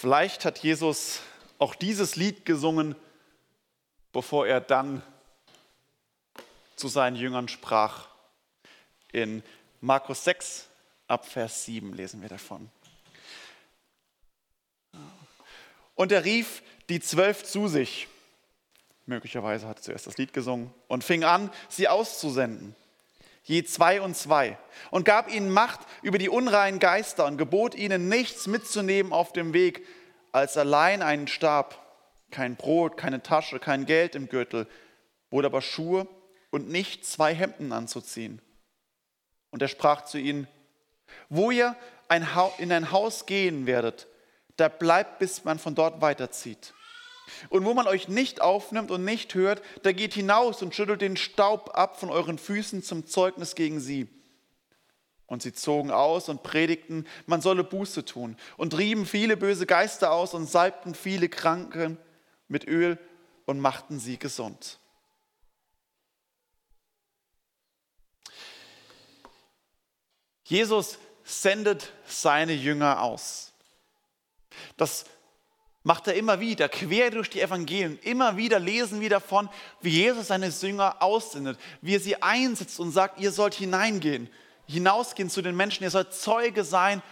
Vielleicht 0.00 0.44
hat 0.44 0.60
Jesus 0.60 1.22
auch 1.58 1.74
dieses 1.74 2.14
Lied 2.14 2.44
gesungen, 2.44 2.94
bevor 4.12 4.46
er 4.46 4.60
dann 4.60 5.02
zu 6.76 6.86
seinen 6.86 7.16
Jüngern 7.16 7.48
sprach. 7.48 8.06
In 9.10 9.42
Markus 9.80 10.22
6 10.22 10.68
ab 11.08 11.26
Vers 11.26 11.64
7 11.64 11.94
lesen 11.94 12.22
wir 12.22 12.28
davon. 12.28 12.70
Und 15.96 16.12
er 16.12 16.24
rief 16.24 16.62
die 16.88 17.00
Zwölf 17.00 17.42
zu 17.42 17.66
sich. 17.66 18.06
Möglicherweise 19.06 19.66
hat 19.66 19.78
er 19.78 19.82
zuerst 19.82 20.06
das 20.06 20.16
Lied 20.16 20.32
gesungen 20.32 20.72
und 20.86 21.02
fing 21.02 21.24
an, 21.24 21.50
sie 21.68 21.88
auszusenden. 21.88 22.76
Je 23.48 23.64
zwei 23.64 24.02
und 24.02 24.14
zwei. 24.14 24.58
Und 24.90 25.06
gab 25.06 25.32
ihnen 25.32 25.50
Macht 25.50 25.80
über 26.02 26.18
die 26.18 26.28
unreinen 26.28 26.78
Geister 26.78 27.24
und 27.24 27.38
gebot 27.38 27.74
ihnen 27.74 28.10
nichts 28.10 28.46
mitzunehmen 28.46 29.10
auf 29.10 29.32
dem 29.32 29.54
Weg, 29.54 29.86
als 30.32 30.58
allein 30.58 31.00
einen 31.00 31.28
Stab, 31.28 31.82
kein 32.30 32.56
Brot, 32.56 32.98
keine 32.98 33.22
Tasche, 33.22 33.58
kein 33.58 33.86
Geld 33.86 34.14
im 34.14 34.28
Gürtel, 34.28 34.66
wohl 35.30 35.46
aber 35.46 35.62
Schuhe 35.62 36.06
und 36.50 36.68
nicht 36.68 37.06
zwei 37.06 37.34
Hemden 37.34 37.72
anzuziehen. 37.72 38.42
Und 39.50 39.62
er 39.62 39.68
sprach 39.68 40.04
zu 40.04 40.18
ihnen, 40.18 40.46
wo 41.30 41.50
ihr 41.50 41.74
in 42.10 42.70
ein 42.70 42.92
Haus 42.92 43.24
gehen 43.24 43.66
werdet, 43.66 44.08
da 44.56 44.68
bleibt, 44.68 45.20
bis 45.20 45.44
man 45.44 45.58
von 45.58 45.74
dort 45.74 46.02
weiterzieht. 46.02 46.74
Und 47.48 47.64
wo 47.64 47.74
man 47.74 47.86
euch 47.86 48.08
nicht 48.08 48.40
aufnimmt 48.40 48.90
und 48.90 49.04
nicht 49.04 49.34
hört, 49.34 49.62
da 49.82 49.92
geht 49.92 50.14
hinaus 50.14 50.62
und 50.62 50.74
schüttelt 50.74 51.00
den 51.00 51.16
Staub 51.16 51.70
ab 51.74 51.98
von 51.98 52.10
euren 52.10 52.38
Füßen 52.38 52.82
zum 52.82 53.06
Zeugnis 53.06 53.54
gegen 53.54 53.80
sie. 53.80 54.08
Und 55.26 55.42
sie 55.42 55.52
zogen 55.52 55.90
aus 55.90 56.28
und 56.28 56.42
predigten, 56.42 57.06
man 57.26 57.42
solle 57.42 57.62
Buße 57.62 58.04
tun 58.04 58.36
und 58.56 58.70
trieben 58.70 59.04
viele 59.04 59.36
böse 59.36 59.66
Geister 59.66 60.10
aus 60.10 60.32
und 60.32 60.46
salbten 60.46 60.94
viele 60.94 61.28
Kranken 61.28 61.98
mit 62.48 62.66
Öl 62.66 62.98
und 63.44 63.60
machten 63.60 63.98
sie 63.98 64.18
gesund. 64.18 64.78
Jesus 70.44 70.98
sendet 71.24 71.92
seine 72.06 72.54
Jünger 72.54 73.02
aus. 73.02 73.52
Das 74.78 75.04
macht 75.88 76.06
er 76.06 76.16
immer 76.16 76.38
wieder, 76.38 76.68
quer 76.68 77.10
durch 77.10 77.30
die 77.30 77.40
Evangelien. 77.40 77.98
Immer 78.02 78.36
wieder 78.36 78.58
lesen 78.58 79.00
wir 79.00 79.08
davon, 79.08 79.48
wie 79.80 79.88
Jesus 79.88 80.26
seine 80.26 80.48
Jünger 80.48 81.02
aussendet, 81.02 81.58
wie 81.80 81.94
er 81.94 82.00
sie 82.00 82.22
einsetzt 82.22 82.78
und 82.78 82.90
sagt, 82.92 83.18
ihr 83.18 83.32
sollt 83.32 83.54
hineingehen, 83.54 84.28
hinausgehen 84.66 85.30
zu 85.30 85.40
den 85.40 85.56
Menschen, 85.56 85.84
ihr 85.84 85.90
sollt 85.90 86.12
Zeuge 86.12 86.62
sein 86.62 87.02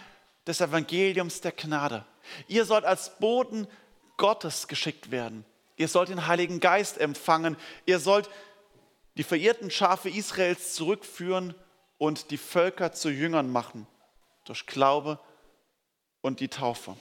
des 0.45 0.61
Evangeliums 0.61 1.41
der 1.41 1.53
Gnade. 1.53 2.05
Ihr 2.47 2.65
sollt 2.65 2.85
als 2.85 3.17
Boten 3.17 3.67
Gottes 4.15 4.67
geschickt 4.67 5.09
werden. 5.09 5.43
Ihr 5.75 5.87
sollt 5.87 6.09
den 6.09 6.27
Heiligen 6.27 6.59
Geist 6.59 6.99
empfangen. 6.99 7.57
Ihr 7.87 7.97
sollt 7.97 8.29
die 9.15 9.23
verirrten 9.23 9.71
Schafe 9.71 10.11
Israels 10.11 10.75
zurückführen 10.75 11.55
und 11.97 12.29
die 12.29 12.37
Völker 12.37 12.91
zu 12.91 13.09
Jüngern 13.09 13.51
machen 13.51 13.87
durch 14.45 14.67
Glaube 14.67 15.19
und 16.21 16.41
die 16.41 16.49
Taufe. 16.49 16.95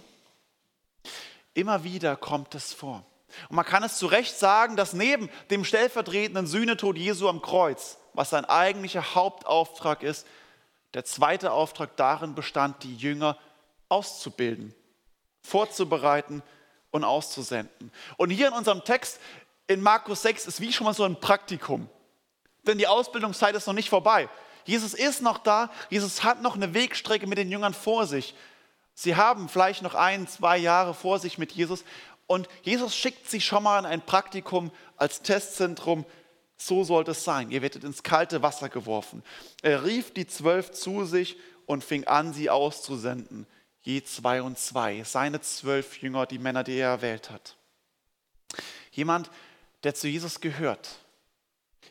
Immer 1.56 1.84
wieder 1.84 2.16
kommt 2.16 2.54
es 2.54 2.74
vor. 2.74 3.02
Und 3.48 3.56
man 3.56 3.64
kann 3.64 3.82
es 3.82 3.96
zu 3.96 4.06
Recht 4.06 4.38
sagen, 4.38 4.76
dass 4.76 4.92
neben 4.92 5.30
dem 5.48 5.64
stellvertretenden 5.64 6.46
Sühnetod 6.46 6.98
Jesu 6.98 7.30
am 7.30 7.40
Kreuz, 7.40 7.96
was 8.12 8.28
sein 8.28 8.44
eigentlicher 8.44 9.14
Hauptauftrag 9.14 10.02
ist, 10.02 10.27
der 10.92 11.06
zweite 11.06 11.52
Auftrag 11.52 11.96
darin 11.96 12.34
bestand, 12.34 12.82
die 12.82 12.94
Jünger 12.94 13.38
auszubilden, 13.88 14.74
vorzubereiten 15.40 16.42
und 16.90 17.04
auszusenden. 17.04 17.90
Und 18.18 18.28
hier 18.28 18.48
in 18.48 18.52
unserem 18.52 18.84
Text 18.84 19.18
in 19.66 19.80
Markus 19.80 20.20
6 20.22 20.46
ist 20.46 20.61
wie 20.61 20.74
schon 20.74 20.84
mal 20.84 20.92
so 20.92 21.05
ein 21.05 21.18
Praktikum. 21.18 21.89
Denn 22.66 22.77
die 22.77 22.86
Ausbildungszeit 22.86 23.55
ist 23.55 23.66
noch 23.66 23.72
nicht 23.72 23.89
vorbei. 23.89 24.28
Jesus 24.66 24.92
ist 24.92 25.22
noch 25.22 25.39
da, 25.39 25.70
Jesus 25.89 26.22
hat 26.22 26.42
noch 26.42 26.55
eine 26.55 26.74
Wegstrecke 26.74 27.27
mit 27.27 27.39
den 27.39 27.50
Jüngern 27.50 27.72
vor 27.72 28.06
sich. 28.06 28.34
Sie 28.98 29.14
haben 29.14 29.51
vielleicht 29.51 29.83
noch 29.83 29.95
ein, 29.95 30.27
zwei 30.27 30.57
Jahre 30.57 30.95
vor 30.95 31.18
sich 31.18 31.36
mit 31.36 31.52
Jesus 31.52 31.84
und 32.27 32.48
Jesus 32.62 32.96
schickt 32.96 33.30
sie 33.30 33.42
schon 33.42 33.62
mal 33.62 33.79
in 33.79 33.84
ein 33.84 34.01
Praktikum 34.01 34.73
als 34.96 35.20
Testzentrum. 35.20 36.07
So 36.57 36.83
sollte 36.83 37.11
es 37.11 37.23
sein. 37.23 37.51
Ihr 37.51 37.61
werdet 37.61 37.84
ins 37.84 38.02
kalte 38.02 38.42
Wasser 38.42 38.70
geworfen. 38.70 39.23
Er 39.61 39.84
rief 39.84 40.14
die 40.14 40.27
zwölf 40.27 40.73
zu 40.73 41.05
sich 41.05 41.36
und 41.67 41.84
fing 41.84 42.07
an, 42.07 42.33
sie 42.33 42.48
auszusenden. 42.48 43.46
Je 43.83 44.02
zwei 44.02 44.40
und 44.40 44.58
zwei. 44.58 45.05
Seine 45.05 45.42
zwölf 45.42 46.01
Jünger, 46.01 46.24
die 46.24 46.39
Männer, 46.39 46.64
die 46.64 46.78
er 46.78 46.89
erwählt 46.89 47.30
hat. 47.30 47.55
Jemand, 48.92 49.30
der 49.84 49.95
zu 49.95 50.08
Jesus 50.08 50.40
gehört. 50.40 50.89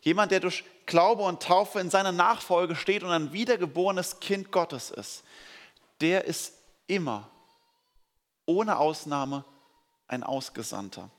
Jemand, 0.02 0.32
der 0.32 0.40
durch 0.40 0.64
Glaube 0.88 1.22
und 1.22 1.44
Taufe 1.44 1.80
in 1.80 1.92
seiner 1.92 2.12
Nachfolge 2.12 2.76
steht 2.76 3.04
und 3.04 3.12
ein 3.12 3.32
wiedergeborenes 3.32 4.20
Kind 4.20 4.52
Gottes 4.52 4.90
ist, 4.90 5.24
der 6.02 6.26
ist 6.26 6.55
immer, 6.88 7.30
ohne 8.46 8.78
Ausnahme, 8.78 9.44
ein 10.08 10.24
Ausgesandter. 10.24 11.10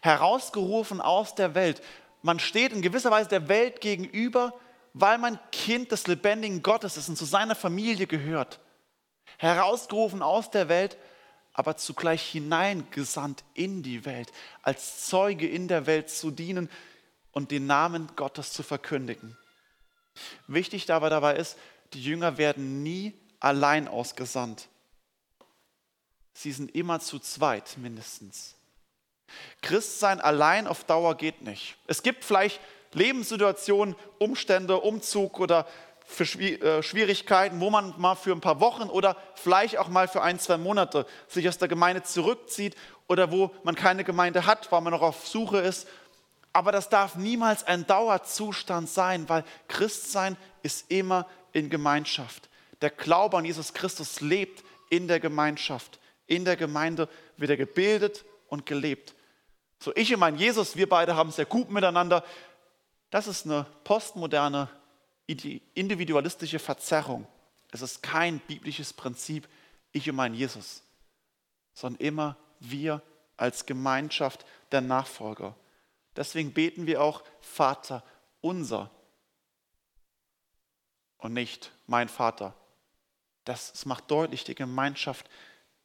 Herausgerufen 0.00 1.00
aus 1.00 1.34
der 1.34 1.54
Welt. 1.54 1.82
Man 2.22 2.38
steht 2.38 2.72
in 2.72 2.82
gewisser 2.82 3.10
Weise 3.10 3.28
der 3.28 3.48
Welt 3.48 3.80
gegenüber, 3.80 4.54
weil 4.94 5.18
man 5.18 5.38
Kind 5.52 5.92
des 5.92 6.06
lebendigen 6.06 6.62
Gottes 6.62 6.96
ist 6.96 7.08
und 7.08 7.16
zu 7.16 7.24
seiner 7.24 7.54
Familie 7.54 8.06
gehört. 8.06 8.60
Herausgerufen 9.38 10.22
aus 10.22 10.50
der 10.50 10.68
Welt, 10.68 10.96
aber 11.52 11.76
zugleich 11.76 12.22
hineingesandt 12.22 13.44
in 13.54 13.82
die 13.82 14.04
Welt, 14.04 14.32
als 14.62 15.06
Zeuge 15.06 15.48
in 15.48 15.68
der 15.68 15.86
Welt 15.86 16.10
zu 16.10 16.30
dienen, 16.30 16.70
und 17.32 17.52
den 17.52 17.66
Namen 17.66 18.08
Gottes 18.16 18.52
zu 18.52 18.64
verkündigen. 18.64 19.36
Wichtig 20.48 20.86
dabei 20.86 21.08
dabei 21.08 21.36
ist, 21.36 21.56
die 21.92 22.02
Jünger 22.02 22.36
werden 22.36 22.82
nie 22.82 23.14
allein 23.40 23.88
ausgesandt. 23.88 24.68
Sie 26.34 26.52
sind 26.52 26.74
immer 26.74 27.00
zu 27.00 27.18
zweit 27.18 27.76
mindestens. 27.78 28.54
Christsein 29.60 30.20
allein 30.20 30.66
auf 30.66 30.84
Dauer 30.84 31.16
geht 31.16 31.42
nicht. 31.42 31.76
Es 31.86 32.02
gibt 32.02 32.24
vielleicht 32.24 32.60
Lebenssituationen, 32.92 33.94
Umstände, 34.18 34.80
Umzug 34.80 35.40
oder 35.40 35.66
äh, 36.18 36.82
Schwierigkeiten, 36.82 37.60
wo 37.60 37.68
man 37.68 37.94
mal 37.98 38.14
für 38.14 38.32
ein 38.32 38.40
paar 38.40 38.60
Wochen 38.60 38.84
oder 38.84 39.16
vielleicht 39.34 39.76
auch 39.76 39.88
mal 39.88 40.08
für 40.08 40.22
ein, 40.22 40.38
zwei 40.38 40.56
Monate 40.56 41.06
sich 41.26 41.48
aus 41.48 41.58
der 41.58 41.68
Gemeinde 41.68 42.02
zurückzieht 42.02 42.76
oder 43.08 43.30
wo 43.30 43.50
man 43.64 43.74
keine 43.74 44.04
Gemeinde 44.04 44.46
hat, 44.46 44.72
weil 44.72 44.80
man 44.80 44.92
noch 44.92 45.02
auf 45.02 45.26
Suche 45.26 45.58
ist 45.58 45.86
aber 46.52 46.72
das 46.72 46.88
darf 46.88 47.14
niemals 47.14 47.64
ein 47.64 47.86
Dauerzustand 47.86 48.88
sein, 48.88 49.28
weil 49.28 49.44
Christsein 49.68 50.36
ist 50.62 50.90
immer 50.90 51.26
in 51.52 51.70
Gemeinschaft. 51.70 52.47
Der 52.80 52.90
Glaube 52.90 53.36
an 53.36 53.44
Jesus 53.44 53.74
Christus 53.74 54.20
lebt 54.20 54.64
in 54.90 55.08
der 55.08 55.20
Gemeinschaft. 55.20 55.98
In 56.26 56.44
der 56.44 56.56
Gemeinde 56.56 57.08
wird 57.36 57.50
er 57.50 57.56
gebildet 57.56 58.24
und 58.48 58.66
gelebt. 58.66 59.14
So 59.80 59.92
ich 59.94 60.12
und 60.12 60.20
mein 60.20 60.36
Jesus, 60.36 60.76
wir 60.76 60.88
beide 60.88 61.16
haben 61.16 61.30
sehr 61.30 61.46
gut 61.46 61.70
miteinander. 61.70 62.24
Das 63.10 63.26
ist 63.26 63.46
eine 63.46 63.66
postmoderne, 63.84 64.68
individualistische 65.26 66.58
Verzerrung. 66.58 67.26
Es 67.70 67.82
ist 67.82 68.02
kein 68.02 68.40
biblisches 68.40 68.92
Prinzip, 68.92 69.48
ich 69.92 70.08
und 70.08 70.16
mein 70.16 70.34
Jesus, 70.34 70.82
sondern 71.74 72.00
immer 72.00 72.36
wir 72.60 73.02
als 73.36 73.66
Gemeinschaft 73.66 74.44
der 74.72 74.80
Nachfolger. 74.80 75.54
Deswegen 76.16 76.52
beten 76.52 76.86
wir 76.86 77.02
auch 77.02 77.22
Vater 77.40 78.02
unser 78.40 78.90
und 81.18 81.32
nicht 81.32 81.72
mein 81.86 82.08
Vater. 82.08 82.54
Das 83.48 83.86
macht 83.86 84.10
deutlich 84.10 84.44
die 84.44 84.54
Gemeinschaft 84.54 85.26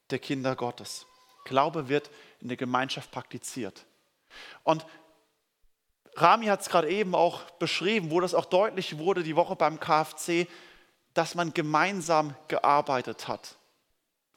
der 0.10 0.20
Kinder 0.20 0.54
Gottes. 0.54 1.06
Glaube 1.46 1.88
wird 1.88 2.12
in 2.42 2.50
der 2.50 2.58
Gemeinschaft 2.58 3.10
praktiziert. 3.10 3.86
Und 4.64 4.86
Rami 6.16 6.48
hat 6.48 6.60
es 6.60 6.68
gerade 6.68 6.90
eben 6.90 7.16
auch 7.16 7.50
beschrieben, 7.52 8.12
wo 8.12 8.20
das 8.20 8.34
auch 8.34 8.44
deutlich 8.44 8.98
wurde 8.98 9.24
die 9.24 9.38
Woche 9.38 9.56
beim 9.56 9.80
KFC, 9.80 10.50
dass 11.14 11.36
man 11.36 11.54
gemeinsam 11.54 12.36
gearbeitet 12.50 13.30
hat. 13.30 13.56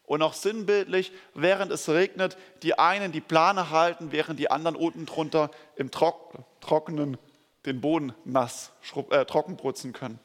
Und 0.04 0.22
auch 0.22 0.34
sinnbildlich, 0.34 1.10
während 1.34 1.72
es 1.72 1.88
regnet, 1.88 2.38
die 2.62 2.78
einen 2.78 3.10
die 3.10 3.20
Plane 3.20 3.70
halten, 3.70 4.12
während 4.12 4.38
die 4.38 4.52
anderen 4.52 4.76
unten 4.76 5.04
drunter 5.04 5.50
im 5.74 5.90
Trockenen 5.90 7.18
den 7.64 7.80
Boden 7.80 8.14
nass, 8.24 8.70
äh, 9.10 9.24
trocken 9.24 9.56
putzen 9.56 9.92
können. 9.92 10.20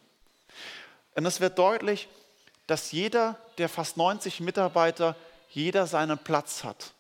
Und 1.16 1.26
es 1.26 1.42
wird 1.42 1.58
deutlich, 1.58 2.08
dass 2.72 2.94
jeder 2.94 3.36
der 3.58 3.68
fast 3.68 3.98
90 3.98 4.40
Mitarbeiter, 4.40 5.18
jeder 5.50 5.88
seinen 5.88 6.18
Platz 6.18 6.64
hat. 6.64 6.94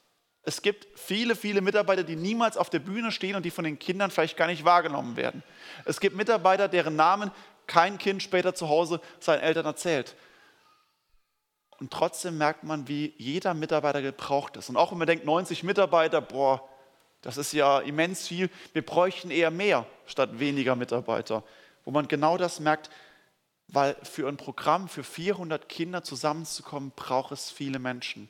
Es 0.44 0.62
gibt 0.62 1.00
viele, 1.00 1.34
viele 1.34 1.62
Mitarbeiter, 1.62 2.04
die 2.04 2.18
niemals 2.18 2.58
auf 2.58 2.70
der 2.70 2.80
Bühne 2.80 3.10
stehen 3.10 3.38
und 3.38 3.44
die 3.44 3.52
von 3.52 3.64
den 3.64 3.80
Kindern 3.80 4.12
vielleicht 4.12 4.36
gar 4.36 4.48
nicht 4.48 4.66
wahrgenommen 4.66 5.16
werden. 5.16 5.44
Es 5.86 6.02
gibt 6.02 6.18
Mitarbeiter, 6.18 6.68
deren 6.68 6.98
Namen 6.98 7.32
kein 7.68 7.98
Kind 7.98 8.22
später 8.22 8.54
zu 8.54 8.68
Hause 8.68 9.00
seinen 9.22 9.40
Eltern 9.40 9.66
erzählt. 9.66 10.18
Und 11.80 11.94
trotzdem 11.94 12.38
merkt 12.38 12.66
man, 12.66 12.90
wie 12.90 13.14
jeder 13.18 13.54
Mitarbeiter 13.54 14.02
gebraucht 14.02 14.58
ist. 14.58 14.68
Und 14.68 14.76
auch 14.76 14.92
wenn 14.92 14.98
man 14.98 15.08
denkt, 15.08 15.24
90 15.24 15.64
Mitarbeiter, 15.64 16.20
boah, 16.20 16.68
das 17.22 17.38
ist 17.38 17.54
ja 17.54 17.80
immens 17.80 18.28
viel. 18.28 18.50
Wir 18.74 18.86
bräuchten 18.86 19.32
eher 19.32 19.52
mehr 19.52 19.86
statt 20.06 20.38
weniger 20.38 20.76
Mitarbeiter. 20.76 21.44
Wo 21.86 21.92
man 21.92 22.10
genau 22.10 22.36
das 22.36 22.60
merkt, 22.60 22.90
weil 23.72 23.96
für 24.04 24.28
ein 24.28 24.38
Programm 24.38 24.88
für 24.88 25.04
400 25.04 25.68
Kinder 25.70 26.04
zusammenzukommen, 26.04 26.92
braucht 26.96 27.32
es 27.32 27.50
viele 27.50 27.80
Menschen. 27.80 28.30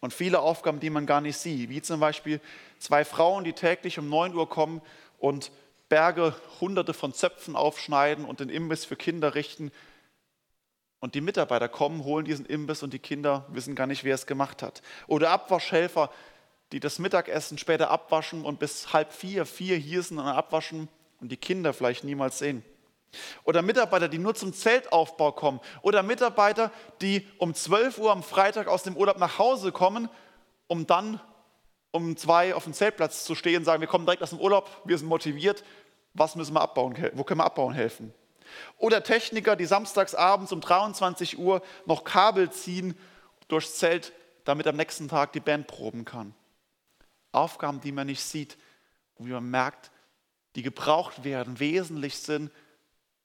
Und 0.00 0.14
viele 0.14 0.40
Aufgaben, 0.40 0.80
die 0.80 0.88
man 0.88 1.04
gar 1.04 1.20
nicht 1.20 1.36
sieht, 1.36 1.68
wie 1.68 1.82
zum 1.82 2.00
Beispiel 2.00 2.40
zwei 2.78 3.04
Frauen, 3.04 3.44
die 3.44 3.52
täglich 3.52 3.98
um 3.98 4.08
9 4.08 4.34
Uhr 4.34 4.48
kommen 4.48 4.80
und 5.18 5.50
Berge, 5.90 6.34
hunderte 6.60 6.94
von 6.94 7.12
Zöpfen 7.12 7.56
aufschneiden 7.56 8.24
und 8.24 8.40
den 8.40 8.48
Imbiss 8.48 8.84
für 8.84 8.96
Kinder 8.96 9.34
richten. 9.34 9.72
Und 11.00 11.14
die 11.14 11.20
Mitarbeiter 11.20 11.68
kommen, 11.68 12.04
holen 12.04 12.24
diesen 12.24 12.46
Imbiss 12.46 12.82
und 12.82 12.92
die 12.92 12.98
Kinder 12.98 13.44
wissen 13.48 13.74
gar 13.74 13.86
nicht, 13.86 14.04
wer 14.04 14.14
es 14.14 14.26
gemacht 14.26 14.62
hat. 14.62 14.82
Oder 15.08 15.30
Abwaschhelfer, 15.30 16.10
die 16.72 16.80
das 16.80 16.98
Mittagessen 16.98 17.58
später 17.58 17.90
abwaschen 17.90 18.44
und 18.44 18.60
bis 18.60 18.92
halb 18.92 19.12
vier, 19.12 19.44
vier 19.44 19.76
hier 19.76 20.02
sind 20.02 20.18
und 20.18 20.26
abwaschen 20.26 20.88
und 21.20 21.32
die 21.32 21.36
Kinder 21.36 21.72
vielleicht 21.72 22.04
niemals 22.04 22.38
sehen. 22.38 22.64
Oder 23.44 23.62
Mitarbeiter, 23.62 24.08
die 24.08 24.18
nur 24.18 24.34
zum 24.34 24.52
Zeltaufbau 24.52 25.32
kommen. 25.32 25.60
Oder 25.82 26.02
Mitarbeiter, 26.02 26.70
die 27.00 27.26
um 27.38 27.54
12 27.54 27.98
Uhr 27.98 28.12
am 28.12 28.22
Freitag 28.22 28.68
aus 28.68 28.82
dem 28.82 28.96
Urlaub 28.96 29.18
nach 29.18 29.38
Hause 29.38 29.72
kommen, 29.72 30.08
um 30.68 30.86
dann 30.86 31.20
um 31.90 32.16
zwei 32.16 32.54
auf 32.54 32.64
dem 32.64 32.72
Zeltplatz 32.72 33.24
zu 33.24 33.34
stehen 33.34 33.58
und 33.58 33.64
sagen, 33.64 33.80
wir 33.80 33.88
kommen 33.88 34.06
direkt 34.06 34.22
aus 34.22 34.30
dem 34.30 34.38
Urlaub, 34.38 34.70
wir 34.84 34.96
sind 34.96 35.08
motiviert, 35.08 35.64
was 36.14 36.36
müssen 36.36 36.54
wir 36.54 36.60
abbauen, 36.60 36.96
wo 37.14 37.24
können 37.24 37.40
wir 37.40 37.44
abbauen 37.44 37.74
helfen. 37.74 38.14
Oder 38.78 39.02
Techniker, 39.02 39.56
die 39.56 39.64
samstags 39.64 40.14
abends 40.14 40.52
um 40.52 40.60
23 40.60 41.38
Uhr 41.38 41.62
noch 41.86 42.04
Kabel 42.04 42.50
ziehen 42.50 42.96
durchs 43.48 43.76
Zelt, 43.76 44.12
damit 44.44 44.66
am 44.66 44.76
nächsten 44.76 45.08
Tag 45.08 45.32
die 45.32 45.40
Band 45.40 45.66
proben 45.66 46.04
kann. 46.04 46.34
Aufgaben, 47.32 47.80
die 47.80 47.92
man 47.92 48.06
nicht 48.06 48.22
sieht 48.22 48.56
und 49.14 49.26
wie 49.26 49.32
man 49.32 49.48
merkt, 49.48 49.90
die 50.56 50.62
gebraucht 50.62 51.22
werden, 51.22 51.60
wesentlich 51.60 52.18
sind 52.18 52.50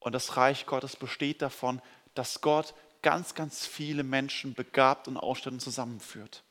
und 0.06 0.12
das 0.12 0.38
Reich 0.38 0.68
Gottes 0.68 0.96
besteht 0.96 1.42
davon, 1.42 1.82
dass 2.14 2.42
Gott 2.42 2.76
ganz, 3.02 3.34
ganz 3.34 3.66
viele 3.66 4.04
Menschen 4.04 4.54
begabt 4.54 5.08
und 5.08 5.18
ausstellend 5.18 5.64
zusammenführt. 5.64 6.44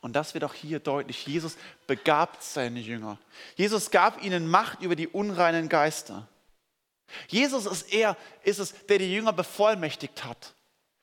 Und 0.00 0.14
das 0.14 0.32
wird 0.32 0.44
auch 0.44 0.54
hier 0.54 0.78
deutlich. 0.78 1.26
Jesus 1.26 1.56
begabt 1.88 2.44
seine 2.44 2.78
Jünger. 2.78 3.18
Jesus 3.56 3.90
gab 3.90 4.22
ihnen 4.22 4.48
Macht 4.48 4.80
über 4.80 4.94
die 4.94 5.08
unreinen 5.08 5.68
Geister. 5.68 6.28
Jesus 7.26 7.66
ist 7.66 7.92
er, 7.92 8.16
ist 8.44 8.60
es, 8.60 8.74
der 8.86 8.98
die 8.98 9.12
Jünger 9.12 9.32
bevollmächtigt 9.32 10.24
hat. 10.24 10.54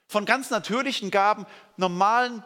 Von 0.07 0.23
ganz 0.23 0.49
natürlichen 0.49 1.11
Gaben, 1.11 1.45
normalen 1.75 2.41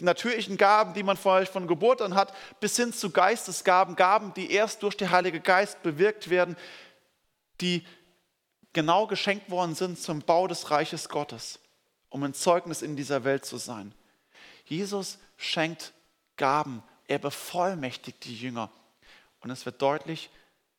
natürlichen 0.00 0.56
Gaben, 0.56 0.94
die 0.94 1.02
man 1.02 1.18
vielleicht 1.18 1.52
von 1.52 1.66
Geburt 1.66 2.00
an 2.00 2.14
hat, 2.14 2.32
bis 2.60 2.76
hin 2.76 2.94
zu 2.94 3.10
Geistesgaben, 3.10 3.94
Gaben, 3.94 4.32
die 4.32 4.50
erst 4.50 4.82
durch 4.82 4.96
den 4.96 5.10
Heiligen 5.10 5.42
Geist 5.42 5.82
bewirkt 5.82 6.30
werden, 6.30 6.56
die 7.60 7.86
genau 8.72 9.06
geschenkt 9.06 9.50
worden 9.50 9.74
sind 9.74 9.98
zum 9.98 10.20
Bau 10.20 10.46
des 10.46 10.70
Reiches 10.70 11.08
Gottes, 11.08 11.60
um 12.08 12.22
ein 12.22 12.34
Zeugnis 12.34 12.82
in 12.82 12.96
dieser 12.96 13.24
Welt 13.24 13.44
zu 13.44 13.56
sein. 13.56 13.94
Jesus 14.64 15.18
schenkt 15.36 15.92
Gaben, 16.36 16.82
er 17.06 17.18
bevollmächtigt 17.18 18.24
die 18.24 18.36
Jünger. 18.36 18.70
Und 19.40 19.50
es 19.50 19.66
wird 19.66 19.82
deutlich, 19.82 20.30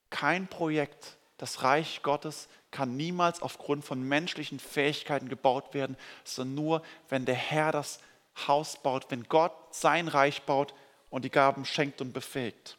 kein 0.09 0.47
Projekt, 0.47 1.17
das 1.37 1.63
Reich 1.63 2.03
Gottes 2.03 2.47
kann 2.69 2.95
niemals 2.95 3.41
aufgrund 3.41 3.83
von 3.83 4.01
menschlichen 4.01 4.59
Fähigkeiten 4.59 5.27
gebaut 5.27 5.73
werden, 5.73 5.97
sondern 6.23 6.55
nur, 6.55 6.83
wenn 7.09 7.25
der 7.25 7.35
Herr 7.35 7.71
das 7.71 7.99
Haus 8.47 8.81
baut, 8.81 9.07
wenn 9.09 9.23
Gott 9.23 9.53
sein 9.71 10.07
Reich 10.07 10.43
baut 10.43 10.73
und 11.09 11.25
die 11.25 11.29
Gaben 11.29 11.65
schenkt 11.65 11.99
und 11.99 12.13
befähigt. 12.13 12.77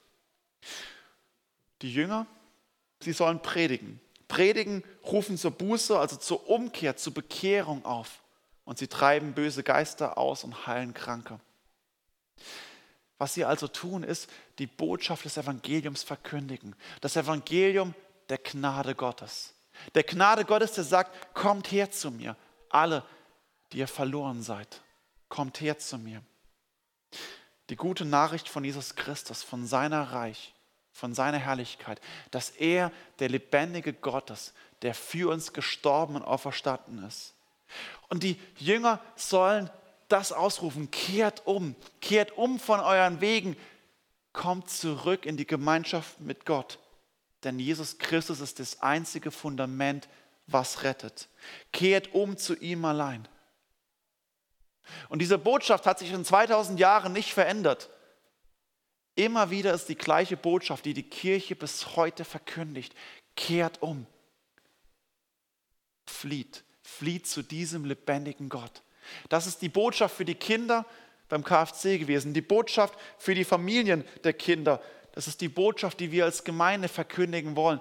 Die 1.82 1.92
Jünger, 1.92 2.26
sie 3.02 3.12
sollen 3.12 3.40
predigen. 3.40 4.00
Predigen 4.28 4.82
rufen 5.04 5.36
zur 5.36 5.50
Buße, 5.50 5.98
also 5.98 6.16
zur 6.16 6.48
Umkehr, 6.48 6.96
zur 6.96 7.14
Bekehrung 7.14 7.84
auf. 7.84 8.22
Und 8.64 8.78
sie 8.78 8.86
treiben 8.86 9.34
böse 9.34 9.62
Geister 9.62 10.16
aus 10.16 10.44
und 10.44 10.66
heilen 10.66 10.94
Kranke. 10.94 11.40
Was 13.18 13.34
sie 13.34 13.44
also 13.44 13.68
tun, 13.68 14.02
ist 14.02 14.28
die 14.58 14.66
Botschaft 14.66 15.24
des 15.24 15.36
Evangeliums 15.36 16.02
verkündigen. 16.02 16.74
Das 17.00 17.16
Evangelium 17.16 17.94
der 18.28 18.38
Gnade 18.38 18.94
Gottes. 18.94 19.54
Der 19.94 20.02
Gnade 20.02 20.44
Gottes, 20.44 20.72
der 20.72 20.84
sagt, 20.84 21.34
kommt 21.34 21.70
her 21.70 21.90
zu 21.90 22.10
mir, 22.10 22.36
alle, 22.68 23.04
die 23.72 23.78
ihr 23.78 23.88
verloren 23.88 24.42
seid. 24.42 24.82
Kommt 25.28 25.60
her 25.60 25.78
zu 25.78 25.98
mir. 25.98 26.22
Die 27.70 27.76
gute 27.76 28.04
Nachricht 28.04 28.48
von 28.48 28.64
Jesus 28.64 28.96
Christus, 28.96 29.42
von 29.42 29.66
seiner 29.66 30.12
Reich, 30.12 30.54
von 30.92 31.14
seiner 31.14 31.38
Herrlichkeit, 31.38 32.00
dass 32.30 32.50
er 32.50 32.92
der 33.18 33.28
lebendige 33.28 33.92
Gott 33.92 34.30
ist, 34.30 34.52
der 34.82 34.94
für 34.94 35.30
uns 35.30 35.52
gestorben 35.52 36.16
und 36.16 36.22
auferstanden 36.22 37.04
ist. 37.04 37.34
Und 38.08 38.22
die 38.22 38.38
Jünger 38.58 39.00
sollen 39.16 39.70
das 40.08 40.32
ausrufen, 40.32 40.90
kehrt 40.90 41.46
um, 41.46 41.74
kehrt 42.00 42.36
um 42.36 42.58
von 42.60 42.80
euren 42.80 43.20
Wegen, 43.20 43.56
kommt 44.32 44.70
zurück 44.70 45.24
in 45.24 45.36
die 45.36 45.46
Gemeinschaft 45.46 46.20
mit 46.20 46.44
Gott. 46.44 46.78
Denn 47.44 47.58
Jesus 47.58 47.98
Christus 47.98 48.40
ist 48.40 48.60
das 48.60 48.82
einzige 48.82 49.30
Fundament, 49.30 50.08
was 50.46 50.82
rettet. 50.82 51.28
Kehrt 51.72 52.14
um 52.14 52.36
zu 52.36 52.54
ihm 52.54 52.84
allein. 52.84 53.26
Und 55.08 55.20
diese 55.20 55.38
Botschaft 55.38 55.86
hat 55.86 55.98
sich 55.98 56.12
in 56.12 56.24
2000 56.24 56.78
Jahren 56.78 57.12
nicht 57.12 57.32
verändert. 57.32 57.88
Immer 59.14 59.50
wieder 59.50 59.74
ist 59.74 59.88
die 59.88 59.96
gleiche 59.96 60.36
Botschaft, 60.36 60.84
die 60.84 60.94
die 60.94 61.02
Kirche 61.02 61.54
bis 61.54 61.96
heute 61.96 62.24
verkündigt. 62.24 62.94
Kehrt 63.36 63.82
um. 63.82 64.06
Flieht. 66.06 66.64
Flieht 66.82 67.26
zu 67.26 67.42
diesem 67.42 67.84
lebendigen 67.84 68.48
Gott. 68.48 68.82
Das 69.28 69.46
ist 69.46 69.62
die 69.62 69.68
Botschaft 69.68 70.16
für 70.16 70.24
die 70.24 70.34
Kinder 70.34 70.86
beim 71.28 71.44
KFC 71.44 71.98
gewesen, 71.98 72.34
die 72.34 72.42
Botschaft 72.42 72.98
für 73.18 73.34
die 73.34 73.44
Familien 73.44 74.04
der 74.24 74.32
Kinder. 74.32 74.82
Das 75.12 75.28
ist 75.28 75.40
die 75.40 75.48
Botschaft, 75.48 76.00
die 76.00 76.10
wir 76.10 76.24
als 76.24 76.44
Gemeinde 76.44 76.88
verkündigen 76.88 77.56
wollen. 77.56 77.80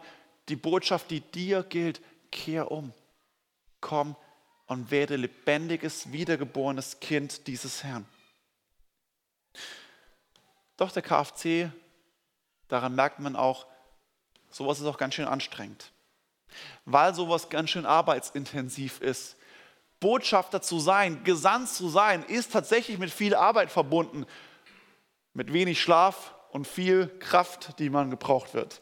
Die 0.50 0.56
Botschaft, 0.56 1.12
die 1.12 1.22
dir 1.22 1.64
gilt. 1.64 2.02
Kehr 2.32 2.72
um. 2.72 2.94
Komm 3.82 4.16
und 4.68 4.90
werde 4.90 5.18
lebendiges, 5.18 6.12
wiedergeborenes 6.14 7.00
Kind 7.02 7.48
dieses 7.48 7.84
Herrn. 7.84 8.06
Doch 10.78 10.92
der 10.92 11.02
KFC, 11.02 11.72
daran 12.68 12.96
merkt 12.96 13.20
man 13.20 13.36
auch, 13.36 13.68
sowas 14.50 14.80
ist 14.80 14.86
auch 14.86 14.98
ganz 14.98 15.16
schön 15.16 15.28
anstrengend. 15.28 15.92
Weil 16.86 17.14
sowas 17.14 17.50
ganz 17.50 17.70
schön 17.70 17.86
arbeitsintensiv 17.86 19.00
ist. 19.02 19.38
Botschafter 20.00 20.62
zu 20.62 20.80
sein, 20.80 21.24
gesandt 21.24 21.70
zu 21.70 21.88
sein, 21.88 22.24
ist 22.24 22.52
tatsächlich 22.52 22.98
mit 22.98 23.12
viel 23.12 23.36
Arbeit 23.36 23.72
verbunden. 23.72 24.26
Mit 25.34 25.54
wenig 25.54 25.82
Schlaf 25.82 26.34
und 26.50 26.68
viel 26.68 27.08
Kraft, 27.20 27.80
die 27.80 27.90
man 27.90 28.10
gebraucht 28.10 28.54
wird. 28.54 28.82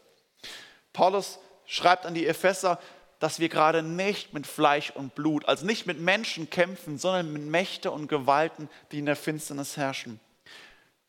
Paulus 0.92 1.38
schreibt 1.66 2.06
an 2.06 2.14
die 2.14 2.26
Epheser, 2.26 2.80
dass 3.20 3.38
wir 3.38 3.50
gerade 3.50 3.82
nicht 3.82 4.32
mit 4.32 4.46
Fleisch 4.46 4.90
und 4.90 5.14
Blut, 5.14 5.46
also 5.46 5.66
nicht 5.66 5.86
mit 5.86 6.00
Menschen 6.00 6.48
kämpfen, 6.48 6.98
sondern 6.98 7.32
mit 7.32 7.42
Mächte 7.42 7.90
und 7.90 8.08
Gewalten, 8.08 8.68
die 8.90 8.98
in 8.98 9.06
der 9.06 9.14
Finsternis 9.14 9.76
herrschen. 9.76 10.18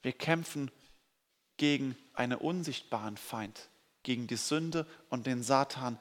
Wir 0.01 0.13
kämpfen 0.13 0.71
gegen 1.57 1.95
einen 2.13 2.37
unsichtbaren 2.37 3.17
Feind, 3.17 3.69
gegen 4.03 4.27
die 4.27 4.35
Sünde 4.35 4.87
und 5.09 5.27
den 5.27 5.43
Satan, 5.43 5.99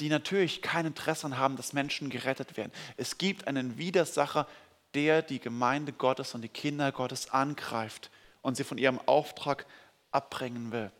die 0.00 0.08
natürlich 0.08 0.62
kein 0.62 0.86
Interesse 0.86 1.36
haben, 1.36 1.56
dass 1.56 1.72
Menschen 1.72 2.08
gerettet 2.08 2.56
werden. 2.56 2.72
Es 2.96 3.18
gibt 3.18 3.46
einen 3.46 3.76
Widersacher, 3.78 4.46
der 4.94 5.22
die 5.22 5.40
Gemeinde 5.40 5.92
Gottes 5.92 6.34
und 6.34 6.42
die 6.42 6.48
Kinder 6.48 6.92
Gottes 6.92 7.30
angreift 7.30 8.10
und 8.42 8.56
sie 8.56 8.64
von 8.64 8.78
ihrem 8.78 8.98
Auftrag 9.06 9.66
abbringen 10.10 10.72
will. 10.72 10.90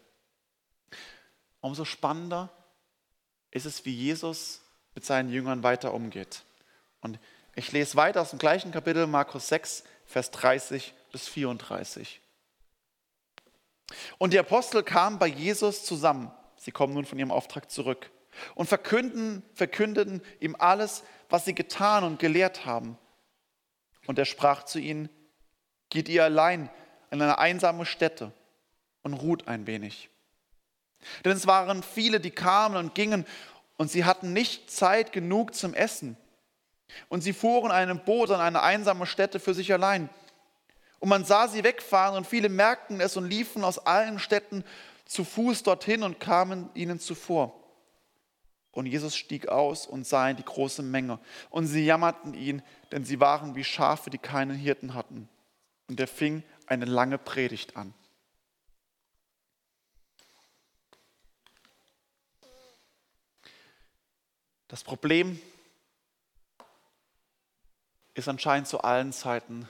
Umso 1.60 1.84
spannender 1.84 2.50
ist 3.50 3.66
es, 3.66 3.84
wie 3.84 3.94
Jesus 3.94 4.60
mit 4.94 5.04
seinen 5.04 5.30
Jüngern 5.30 5.62
weiter 5.62 5.94
umgeht. 5.94 6.44
Und 7.00 7.18
ich 7.54 7.72
lese 7.72 7.96
weiter 7.96 8.20
aus 8.20 8.30
dem 8.30 8.38
gleichen 8.38 8.72
Kapitel, 8.72 9.06
Markus 9.06 9.48
6, 9.48 9.84
Vers 10.04 10.30
30 10.32 10.94
bis 11.10 11.28
34. 11.28 12.20
Und 14.18 14.32
die 14.32 14.38
Apostel 14.38 14.82
kamen 14.82 15.18
bei 15.18 15.26
Jesus 15.26 15.84
zusammen. 15.84 16.30
Sie 16.56 16.72
kommen 16.72 16.94
nun 16.94 17.04
von 17.04 17.18
ihrem 17.18 17.30
Auftrag 17.30 17.70
zurück 17.70 18.10
und 18.54 18.66
verkünden, 18.66 19.42
verkündeten 19.54 20.22
ihm 20.40 20.56
alles, 20.58 21.04
was 21.28 21.44
sie 21.44 21.54
getan 21.54 22.04
und 22.04 22.18
gelehrt 22.18 22.66
haben. 22.66 22.98
Und 24.06 24.18
er 24.18 24.24
sprach 24.24 24.64
zu 24.64 24.78
ihnen, 24.78 25.08
geht 25.90 26.08
ihr 26.08 26.24
allein 26.24 26.70
in 27.10 27.22
eine 27.22 27.38
einsame 27.38 27.86
Stätte 27.86 28.32
und 29.02 29.14
ruht 29.14 29.48
ein 29.48 29.66
wenig. 29.66 30.10
Denn 31.24 31.32
es 31.32 31.46
waren 31.46 31.82
viele, 31.82 32.20
die 32.20 32.30
kamen 32.30 32.76
und 32.76 32.94
gingen 32.94 33.24
und 33.76 33.90
sie 33.90 34.04
hatten 34.04 34.32
nicht 34.32 34.70
Zeit 34.70 35.12
genug 35.12 35.54
zum 35.54 35.74
Essen. 35.74 36.16
Und 37.08 37.20
sie 37.20 37.32
fuhren 37.32 37.70
einem 37.70 38.00
Boot 38.00 38.30
an 38.30 38.40
eine 38.40 38.62
einsame 38.62 39.06
Stätte 39.06 39.40
für 39.40 39.54
sich 39.54 39.72
allein. 39.72 40.08
Und 41.00 41.08
man 41.08 41.24
sah 41.24 41.48
sie 41.48 41.62
wegfahren 41.62 42.16
und 42.16 42.26
viele 42.26 42.48
merkten 42.48 43.00
es 43.00 43.16
und 43.16 43.28
liefen 43.28 43.64
aus 43.64 43.78
allen 43.78 44.18
Städten 44.18 44.64
zu 45.04 45.24
Fuß 45.24 45.62
dorthin 45.62 46.02
und 46.02 46.20
kamen 46.20 46.70
ihnen 46.74 46.98
zuvor. 46.98 47.54
Und 48.72 48.86
Jesus 48.86 49.16
stieg 49.16 49.48
aus 49.48 49.86
und 49.86 50.06
sah 50.06 50.32
die 50.32 50.44
große 50.44 50.82
Menge. 50.82 51.18
Und 51.50 51.66
sie 51.66 51.84
jammerten 51.84 52.34
ihn, 52.34 52.62
denn 52.92 53.04
sie 53.04 53.20
waren 53.20 53.54
wie 53.54 53.64
Schafe, 53.64 54.10
die 54.10 54.18
keinen 54.18 54.56
Hirten 54.56 54.94
hatten. 54.94 55.28
Und 55.88 55.98
er 55.98 56.06
fing 56.06 56.42
eine 56.66 56.84
lange 56.84 57.18
Predigt 57.18 57.76
an. 57.76 57.94
Das 64.68 64.84
Problem 64.84 65.40
ist 68.12 68.28
anscheinend 68.28 68.68
zu 68.68 68.82
allen 68.82 69.12
Zeiten 69.12 69.66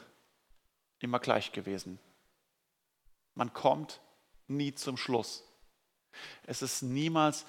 immer 1.01 1.19
gleich 1.19 1.53
gewesen. 1.53 1.99
Man 3.35 3.53
kommt 3.53 4.01
nie 4.49 4.75
zum 4.75 4.97
Schluss. 4.97 5.45
Es 6.45 6.63
ist 6.63 6.83
niemals 6.83 7.45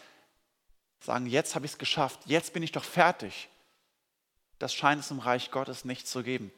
sagen, 0.99 1.25
jetzt 1.25 1.55
habe 1.55 1.65
ich 1.65 1.73
es 1.73 1.77
geschafft, 1.77 2.19
jetzt 2.25 2.53
bin 2.53 2.63
ich 2.63 2.71
doch 2.71 2.83
fertig. 2.83 3.49
Das 4.59 4.73
scheint 4.73 5.01
es 5.01 5.11
im 5.11 5.19
Reich 5.19 5.51
Gottes 5.51 5.85
nicht 5.85 6.07
zu 6.07 6.21
geben. 6.23 6.51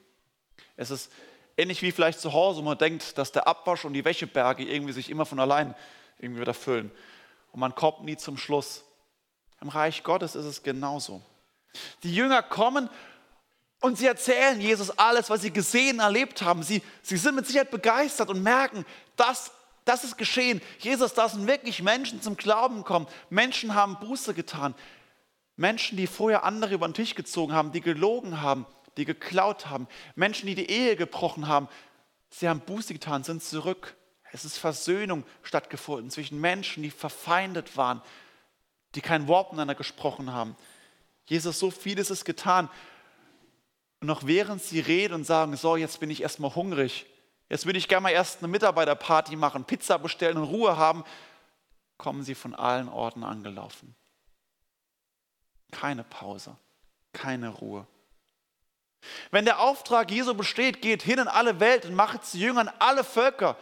Es 0.75 0.89
ist 0.89 1.11
ähnlich 1.57 1.81
wie 1.81 1.91
vielleicht 1.91 2.19
zu 2.19 2.33
Hause, 2.33 2.61
wo 2.61 2.65
man 2.65 2.77
denkt, 2.77 3.17
dass 3.17 3.31
der 3.31 3.47
Abwasch 3.47 3.85
und 3.85 3.93
die 3.93 4.03
Wäscheberge 4.03 4.63
irgendwie 4.63 4.93
sich 4.93 5.09
immer 5.09 5.25
von 5.25 5.39
allein 5.39 5.75
irgendwie 6.17 6.41
wieder 6.41 6.53
füllen. 6.53 6.91
Und 7.51 7.59
man 7.59 7.75
kommt 7.75 8.03
nie 8.03 8.17
zum 8.17 8.37
Schluss. 8.37 8.83
Im 9.61 9.69
Reich 9.69 10.03
Gottes 10.03 10.35
ist 10.35 10.45
es 10.45 10.63
genauso. 10.63 11.21
Die 12.03 12.13
Jünger 12.13 12.41
kommen 12.41 12.89
und 13.81 13.97
sie 13.97 14.05
erzählen 14.05 14.61
Jesus 14.61 14.91
alles, 14.91 15.29
was 15.29 15.41
sie 15.41 15.51
gesehen, 15.51 15.99
erlebt 15.99 16.41
haben. 16.41 16.63
Sie, 16.63 16.81
sie 17.01 17.17
sind 17.17 17.35
mit 17.35 17.47
Sicherheit 17.47 17.71
begeistert 17.71 18.29
und 18.29 18.41
merken, 18.41 18.85
dass 19.15 19.51
das 19.85 20.03
ist 20.03 20.17
geschehen. 20.17 20.61
Jesus, 20.79 21.15
da 21.15 21.27
sind 21.27 21.47
wirklich 21.47 21.81
Menschen 21.81 22.21
zum 22.21 22.37
Glauben 22.37 22.77
gekommen. 22.77 23.07
Menschen 23.31 23.73
haben 23.73 23.97
Buße 23.99 24.35
getan. 24.35 24.75
Menschen, 25.55 25.97
die 25.97 26.05
vorher 26.05 26.43
andere 26.43 26.75
über 26.75 26.87
den 26.87 26.93
Tisch 26.93 27.15
gezogen 27.15 27.53
haben, 27.53 27.71
die 27.71 27.81
gelogen 27.81 28.41
haben, 28.41 28.67
die 28.97 29.05
geklaut 29.05 29.67
haben. 29.67 29.87
Menschen, 30.15 30.45
die 30.45 30.55
die 30.55 30.69
Ehe 30.69 30.95
gebrochen 30.95 31.47
haben. 31.47 31.67
Sie 32.29 32.47
haben 32.47 32.59
Buße 32.61 32.93
getan, 32.93 33.23
sind 33.23 33.43
zurück. 33.43 33.95
Es 34.31 34.45
ist 34.45 34.59
Versöhnung 34.59 35.23
stattgefunden 35.41 36.11
zwischen 36.11 36.39
Menschen, 36.39 36.83
die 36.83 36.91
verfeindet 36.91 37.75
waren, 37.75 38.01
die 38.93 39.01
kein 39.01 39.27
Wort 39.27 39.51
miteinander 39.51 39.75
gesprochen 39.75 40.31
haben. 40.31 40.55
Jesus, 41.25 41.57
so 41.57 41.71
vieles 41.71 42.11
ist 42.11 42.25
getan. 42.25 42.69
Und 44.01 44.07
noch 44.07 44.25
während 44.25 44.61
sie 44.61 44.79
reden 44.79 45.13
und 45.13 45.25
sagen, 45.25 45.55
so, 45.55 45.75
jetzt 45.75 45.99
bin 45.99 46.09
ich 46.09 46.21
erstmal 46.21 46.53
hungrig, 46.55 47.05
jetzt 47.49 47.65
würde 47.65 47.77
ich 47.77 47.87
gerne 47.87 48.01
mal 48.01 48.09
erst 48.09 48.39
eine 48.39 48.47
Mitarbeiterparty 48.47 49.35
machen, 49.35 49.63
Pizza 49.63 49.99
bestellen 49.99 50.37
und 50.37 50.45
Ruhe 50.45 50.75
haben, 50.75 51.03
kommen 51.97 52.23
sie 52.23 52.33
von 52.33 52.55
allen 52.55 52.89
Orten 52.89 53.23
angelaufen. 53.23 53.95
Keine 55.71 56.03
Pause, 56.03 56.57
keine 57.13 57.49
Ruhe. 57.49 57.85
Wenn 59.29 59.45
der 59.45 59.59
Auftrag 59.59 60.09
Jesu 60.09 60.33
besteht, 60.33 60.81
geht 60.81 61.03
hin 61.03 61.19
in 61.19 61.27
alle 61.27 61.59
Welt 61.59 61.85
und 61.85 61.93
macht 61.93 62.25
zu 62.25 62.37
Jüngern 62.37 62.71
alle 62.79 63.03
Völker, 63.03 63.55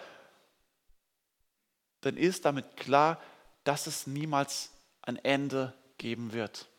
dann 2.02 2.16
ist 2.16 2.46
damit 2.46 2.78
klar, 2.78 3.22
dass 3.66 3.88
es 3.88 4.08
niemals 4.08 4.72
ein 5.02 5.18
Ende 5.18 5.74
geben 5.98 6.32
wird. 6.32 6.70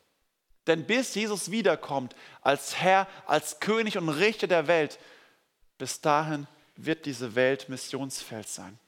Denn 0.66 0.86
bis 0.86 1.14
Jesus 1.14 1.50
wiederkommt 1.50 2.14
als 2.42 2.76
Herr, 2.76 3.08
als 3.26 3.60
König 3.60 3.96
und 3.98 4.08
Richter 4.08 4.46
der 4.46 4.66
Welt, 4.66 4.98
bis 5.78 6.00
dahin 6.00 6.46
wird 6.76 7.06
diese 7.06 7.34
Welt 7.34 7.68
Missionsfeld 7.68 8.48
sein. 8.48 8.78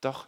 Doch 0.00 0.26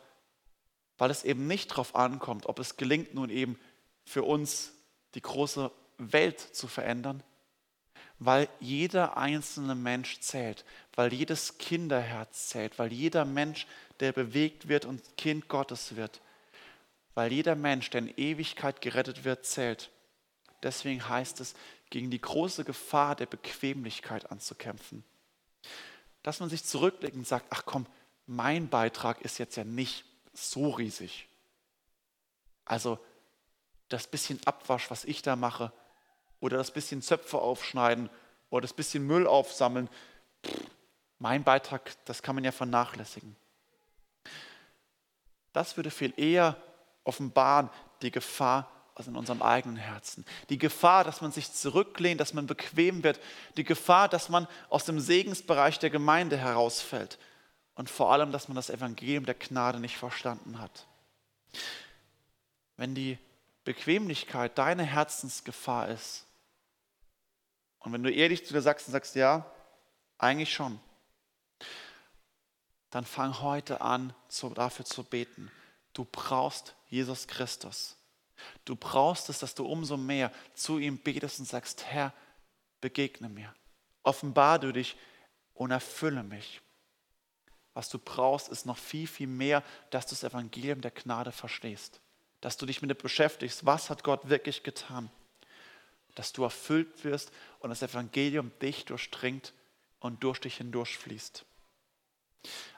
weil 0.99 1.11
es 1.11 1.25
eben 1.25 1.47
nicht 1.47 1.73
darauf 1.73 1.95
ankommt, 1.95 2.47
ob 2.47 2.59
es 2.59 2.77
gelingt, 2.77 3.15
nun 3.15 3.31
eben 3.31 3.59
für 4.05 4.23
uns 4.23 4.73
die 5.15 5.23
große 5.23 5.71
Welt 5.99 6.41
zu 6.41 6.69
verändern, 6.69 7.23
weil 8.19 8.49
jeder 8.61 9.17
einzelne 9.17 9.75
Mensch 9.75 10.21
zählt, 10.21 10.65
weil 10.95 11.13
jedes 11.13 11.59
Kinderherz 11.59 12.49
zählt, 12.49 12.79
weil 12.79 12.93
jeder 12.93 13.25
Mensch, 13.25 13.67
der 14.01 14.13
bewegt 14.13 14.69
wird 14.69 14.85
und 14.85 15.17
Kind 15.17 15.49
Gottes 15.49 15.97
wird, 15.97 16.21
weil 17.15 17.33
jeder 17.33 17.55
Mensch, 17.55 17.91
der 17.91 18.03
in 18.03 18.15
Ewigkeit 18.17 18.81
gerettet 18.81 19.25
wird, 19.25 19.47
zählt. 19.47 19.91
Deswegen 20.63 21.09
heißt 21.09 21.41
es, 21.41 21.55
gegen 21.91 22.11
die 22.11 22.21
große 22.21 22.65
Gefahr 22.65 23.15
der 23.15 23.27
Bequemlichkeit 23.27 24.31
anzukämpfen. 24.31 25.05
Dass 26.23 26.41
man 26.41 26.49
sich 26.49 26.65
zurücklegt 26.65 27.15
und 27.15 27.27
sagt, 27.27 27.47
ach 27.51 27.63
komm, 27.67 27.87
mein 28.27 28.69
Beitrag 28.69 29.21
ist 29.21 29.39
jetzt 29.39 29.57
ja 29.57 29.65
nicht 29.65 30.05
so 30.33 30.71
riesig. 30.71 31.29
Also 32.65 32.99
das 33.89 34.07
bisschen 34.07 34.41
Abwasch, 34.47 34.91
was 34.91 35.05
ich 35.05 35.23
da 35.23 35.37
mache, 35.37 35.73
oder 36.41 36.57
das 36.57 36.73
bisschen 36.73 37.01
Zöpfe 37.01 37.39
aufschneiden 37.39 38.11
oder 38.51 38.63
das 38.63 38.73
bisschen 38.73 39.07
Müll 39.07 39.27
aufsammeln, 39.27 39.89
mein 41.19 41.45
Beitrag, 41.45 41.97
das 42.07 42.23
kann 42.23 42.35
man 42.35 42.45
ja 42.45 42.53
vernachlässigen. 42.53 43.37
Das 45.53 45.77
würde 45.77 45.91
viel 45.91 46.13
eher 46.17 46.57
offenbaren 47.05 47.71
die 48.03 48.11
Gefahr 48.11 48.71
also 48.95 49.11
in 49.11 49.17
unserem 49.17 49.43
eigenen 49.43 49.77
Herzen. 49.77 50.25
Die 50.51 50.59
Gefahr, 50.59 51.03
dass 51.03 51.21
man 51.21 51.33
sich 51.33 51.53
zurücklehnt, 51.53 52.21
dass 52.21 52.33
man 52.33 52.47
bequem 52.47 53.03
wird. 53.03 53.21
Die 53.57 53.65
Gefahr, 53.65 54.09
dass 54.09 54.29
man 54.29 54.47
aus 54.69 54.85
dem 54.85 55.01
Segensbereich 55.01 55.79
der 55.81 55.91
Gemeinde 55.91 56.37
herausfällt. 56.37 57.19
Und 57.75 57.91
vor 57.91 58.13
allem, 58.13 58.31
dass 58.31 58.47
man 58.47 58.55
das 58.55 58.71
Evangelium 58.71 59.27
der 59.27 59.35
Gnade 59.35 59.81
nicht 59.81 59.97
verstanden 59.97 60.61
hat. 60.61 60.87
Wenn 62.77 62.95
die 62.95 63.19
Bequemlichkeit 63.65 64.57
deine 64.59 64.85
Herzensgefahr 64.85 65.89
ist, 65.89 66.27
und 67.81 67.93
wenn 67.93 68.03
du 68.03 68.11
ehrlich 68.11 68.47
zu 68.47 68.55
dir 68.55 68.63
sagst 68.63 68.87
und 68.87 68.93
sagst, 68.93 69.15
ja, 69.15 69.45
eigentlich 70.19 70.55
schon, 70.55 70.81
dann 72.91 73.05
fang 73.05 73.41
heute 73.43 73.81
an, 73.81 74.15
dafür 74.55 74.85
zu 74.85 75.03
beten. 75.05 75.51
Du 75.95 76.05
brauchst 76.05 76.75
Jesus 76.89 77.27
Christus. 77.27 77.97
Du 78.65 78.77
brauchst 78.77 79.29
es, 79.31 79.39
dass 79.39 79.55
du 79.55 79.65
umso 79.65 79.97
mehr 79.97 80.31
zu 80.55 80.79
ihm 80.79 80.99
betest 80.99 81.39
und 81.39 81.47
sagst, 81.47 81.85
Herr, 81.85 82.13
begegne 82.81 83.29
mir. 83.29 83.55
Offenbar 84.03 84.59
du 84.59 84.73
dich 84.73 84.97
und 85.55 85.71
erfülle 85.71 86.23
mich. 86.23 86.61
Was 87.73 87.89
du 87.89 87.99
brauchst, 87.99 88.49
ist 88.49 88.67
noch 88.67 88.77
viel, 88.77 89.07
viel 89.07 89.27
mehr, 89.27 89.63
dass 89.91 90.07
du 90.07 90.11
das 90.11 90.25
Evangelium 90.25 90.81
der 90.81 90.91
Gnade 90.91 91.33
verstehst. 91.33 92.01
Dass 92.41 92.57
du 92.57 92.67
dich 92.67 92.83
mit 92.83 92.91
dem 92.91 92.99
beschäftigst, 92.99 93.65
was 93.65 93.89
hat 93.89 94.05
Gott 94.05 94.29
wirklich 94.29 94.63
getan. 94.63 95.11
Dass 96.15 96.33
du 96.33 96.45
erfüllt 96.45 97.05
wirst 97.05 97.33
und 97.61 97.71
das 97.71 97.83
Evangelium 97.83 98.53
dich 98.61 98.85
durchdringt 98.85 99.53
und 100.01 100.23
durch 100.23 100.41
dich 100.41 100.57
hindurchfließt. 100.59 101.45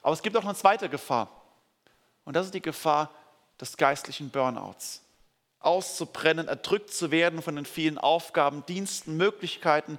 Aber 0.03 0.13
es 0.13 0.23
gibt 0.23 0.37
auch 0.37 0.45
eine 0.45 0.55
zweite 0.55 0.89
Gefahr. 0.89 1.46
Und 2.27 2.35
das 2.35 2.47
ist 2.47 2.55
die 2.55 2.61
Gefahr 2.61 3.11
des 3.59 3.79
geistlichen 3.79 4.29
Burnouts. 4.29 5.01
Auszubrennen, 5.61 6.49
erdrückt 6.49 6.93
zu 6.93 7.11
werden 7.11 7.41
von 7.41 7.57
den 7.57 7.65
vielen 7.65 7.97
Aufgaben, 7.97 8.67
Diensten, 8.67 9.17
Möglichkeiten, 9.17 9.99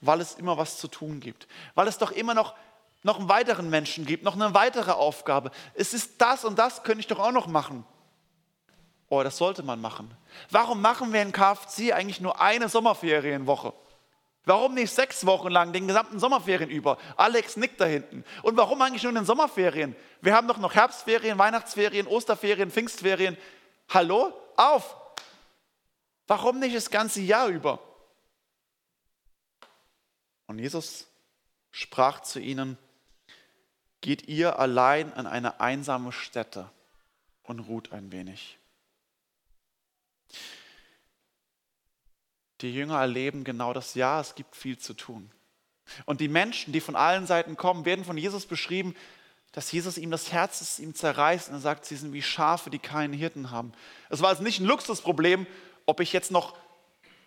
weil 0.00 0.20
es 0.20 0.34
immer 0.34 0.58
was 0.58 0.78
zu 0.78 0.88
tun 0.88 1.20
gibt. 1.20 1.46
Weil 1.74 1.86
es 1.86 1.98
doch 1.98 2.10
immer 2.10 2.34
noch, 2.34 2.54
noch 3.02 3.18
einen 3.18 3.28
weiteren 3.28 3.70
Menschen 3.70 4.04
gibt, 4.04 4.24
noch 4.24 4.34
eine 4.34 4.52
weitere 4.54 4.90
Aufgabe. 4.90 5.52
Es 5.74 5.94
ist 5.94 6.14
das 6.18 6.44
und 6.44 6.58
das 6.58 6.82
könnte 6.82 7.00
ich 7.00 7.06
doch 7.06 7.20
auch 7.20 7.30
noch 7.30 7.46
machen. 7.46 7.84
Oh, 9.08 9.22
das 9.22 9.36
sollte 9.36 9.62
man 9.62 9.80
machen. 9.80 10.10
Warum 10.50 10.80
machen 10.80 11.12
wir 11.12 11.22
in 11.22 11.30
KFC 11.30 11.92
eigentlich 11.92 12.20
nur 12.20 12.40
eine 12.40 12.68
Sommerferienwoche? 12.68 13.72
Warum 14.46 14.74
nicht 14.74 14.94
sechs 14.94 15.26
Wochen 15.26 15.48
lang, 15.48 15.72
den 15.72 15.88
gesamten 15.88 16.20
Sommerferien 16.20 16.70
über? 16.70 16.98
Alex 17.16 17.56
nickt 17.56 17.80
da 17.80 17.84
hinten. 17.84 18.24
Und 18.42 18.56
warum 18.56 18.80
eigentlich 18.80 19.02
nur 19.02 19.10
in 19.10 19.16
den 19.16 19.24
Sommerferien? 19.24 19.96
Wir 20.20 20.34
haben 20.34 20.46
doch 20.46 20.58
noch 20.58 20.72
Herbstferien, 20.72 21.36
Weihnachtsferien, 21.36 22.06
Osterferien, 22.06 22.70
Pfingstferien. 22.70 23.36
Hallo? 23.88 24.32
Auf! 24.56 24.96
Warum 26.28 26.60
nicht 26.60 26.76
das 26.76 26.90
ganze 26.90 27.20
Jahr 27.20 27.48
über? 27.48 27.80
Und 30.46 30.60
Jesus 30.60 31.08
sprach 31.72 32.20
zu 32.20 32.38
ihnen, 32.38 32.78
geht 34.00 34.28
ihr 34.28 34.60
allein 34.60 35.12
an 35.12 35.26
eine 35.26 35.58
einsame 35.60 36.12
Stätte 36.12 36.70
und 37.42 37.58
ruht 37.58 37.90
ein 37.92 38.12
wenig. 38.12 38.58
Die 42.60 42.72
Jünger 42.72 42.98
erleben 42.98 43.44
genau 43.44 43.72
das 43.72 43.94
Ja, 43.94 44.20
es 44.20 44.34
gibt 44.34 44.56
viel 44.56 44.78
zu 44.78 44.94
tun. 44.94 45.30
Und 46.04 46.20
die 46.20 46.28
Menschen, 46.28 46.72
die 46.72 46.80
von 46.80 46.96
allen 46.96 47.26
Seiten 47.26 47.56
kommen, 47.56 47.84
werden 47.84 48.04
von 48.04 48.18
Jesus 48.18 48.46
beschrieben, 48.46 48.94
dass 49.52 49.72
Jesus 49.72 49.98
ihm 49.98 50.10
das 50.10 50.32
Herz 50.32 50.60
ist, 50.60 50.78
ihm 50.78 50.94
zerreißt 50.94 51.48
und 51.48 51.54
er 51.54 51.60
sagt, 51.60 51.84
sie 51.84 51.96
sind 51.96 52.12
wie 52.12 52.22
Schafe, 52.22 52.70
die 52.70 52.78
keinen 52.78 53.14
Hirten 53.14 53.50
haben. 53.50 53.72
Es 54.10 54.20
war 54.20 54.28
also 54.28 54.42
nicht 54.42 54.60
ein 54.60 54.66
Luxusproblem, 54.66 55.46
ob 55.86 56.00
ich 56.00 56.12
jetzt 56.12 56.30
noch 56.30 56.56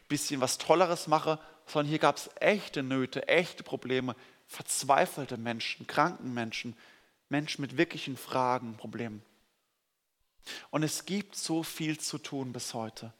bisschen 0.09 0.41
was 0.41 0.57
Tolleres 0.57 1.07
mache, 1.07 1.39
sondern 1.65 1.89
hier 1.89 1.99
gab 1.99 2.17
es 2.17 2.29
echte 2.39 2.83
Nöte, 2.83 3.27
echte 3.27 3.63
Probleme, 3.63 4.15
verzweifelte 4.47 5.37
Menschen, 5.37 5.87
kranken 5.87 6.33
Menschen, 6.33 6.75
Menschen 7.29 7.61
mit 7.61 7.77
wirklichen 7.77 8.17
Fragen, 8.17 8.75
Problemen. 8.75 9.21
Und 10.71 10.83
es 10.83 11.05
gibt 11.05 11.35
so 11.35 11.63
viel 11.63 11.99
zu 11.99 12.17
tun 12.17 12.51
bis 12.51 12.73
heute. 12.73 13.13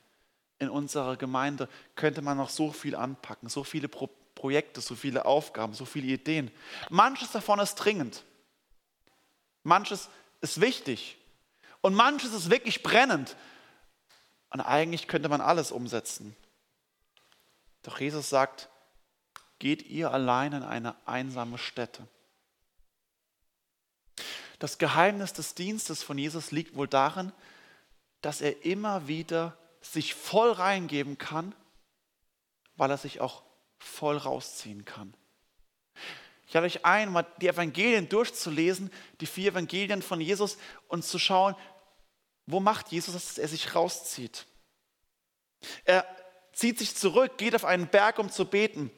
In 0.59 0.69
unserer 0.69 1.15
Gemeinde 1.15 1.69
könnte 1.95 2.21
man 2.21 2.37
noch 2.37 2.49
so 2.49 2.71
viel 2.71 2.95
anpacken, 2.95 3.49
so 3.49 3.63
viele 3.63 3.87
Pro 3.87 4.09
Projekte, 4.35 4.79
so 4.79 4.95
viele 4.95 5.25
Aufgaben, 5.25 5.73
so 5.73 5.83
viele 5.83 6.07
Ideen. 6.07 6.49
Manches 6.89 7.31
davon 7.31 7.59
ist 7.59 7.75
dringend. 7.75 8.23
Manches 9.63 10.07
ist 10.39 10.61
wichtig. 10.61 11.17
Und 11.81 11.93
manches 11.93 12.33
ist 12.33 12.49
wirklich 12.49 12.81
brennend. 12.81 13.35
Und 14.49 14.61
eigentlich 14.61 15.09
könnte 15.09 15.27
man 15.27 15.41
alles 15.41 15.73
umsetzen. 15.73 16.37
Doch 17.83 17.99
Jesus 17.99 18.29
sagt, 18.29 18.69
geht 19.59 19.83
ihr 19.83 20.11
allein 20.11 20.53
in 20.53 20.63
eine 20.63 20.95
einsame 21.05 21.57
Stätte. 21.57 22.07
Das 24.57 24.77
Geheimnis 24.77 25.33
des 25.33 25.53
Dienstes 25.53 26.03
von 26.03 26.17
Jesus 26.17 26.51
liegt 26.51 26.75
wohl 26.75 26.87
darin, 26.87 27.31
dass 28.21 28.41
er 28.41 28.65
immer 28.65 29.07
wieder 29.07 29.57
sich 29.81 30.13
voll 30.13 30.51
reingeben 30.51 31.17
kann, 31.17 31.55
weil 32.75 32.91
er 32.91 32.97
sich 32.97 33.21
auch 33.21 33.43
voll 33.77 34.17
rausziehen 34.17 34.85
kann. 34.85 35.13
Ich 36.47 36.53
lade 36.53 36.65
euch 36.65 36.83
ein, 36.85 37.11
mal 37.11 37.25
die 37.41 37.47
Evangelien 37.47 38.09
durchzulesen, 38.09 38.91
die 39.21 39.27
vier 39.27 39.51
Evangelien 39.51 40.01
von 40.01 40.19
Jesus 40.19 40.57
und 40.87 41.05
zu 41.05 41.19
schauen, 41.19 41.55
wo 42.47 42.59
macht 42.59 42.91
Jesus, 42.91 43.13
dass 43.13 43.37
er 43.37 43.47
sich 43.47 43.75
rauszieht. 43.75 44.47
Er 45.85 46.05
zieht 46.53 46.79
sich 46.79 46.95
zurück, 46.95 47.37
geht 47.37 47.53
auf 47.53 47.65
einen 47.65 47.87
Berg, 47.87 48.17
um 48.17 48.31
zu 48.31 48.45
beten. 48.45 48.89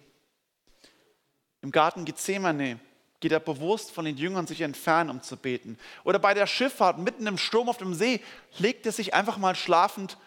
Im 1.61 1.71
Garten 1.71 2.05
Gethsemane 2.05 2.79
geht 3.19 3.31
er 3.31 3.39
bewusst 3.39 3.91
von 3.91 4.05
den 4.05 4.17
Jüngern 4.17 4.47
sich 4.47 4.61
entfernen, 4.61 5.09
um 5.09 5.21
zu 5.21 5.37
beten. 5.37 5.77
Oder 6.03 6.19
bei 6.19 6.33
der 6.33 6.47
Schifffahrt, 6.47 6.97
mitten 6.97 7.27
im 7.27 7.37
Sturm 7.37 7.69
auf 7.69 7.77
dem 7.77 7.93
See, 7.93 8.21
legt 8.57 8.85
er 8.85 8.91
sich 8.91 9.13
einfach 9.13 9.37
mal 9.37 9.55
schlafend, 9.55 10.17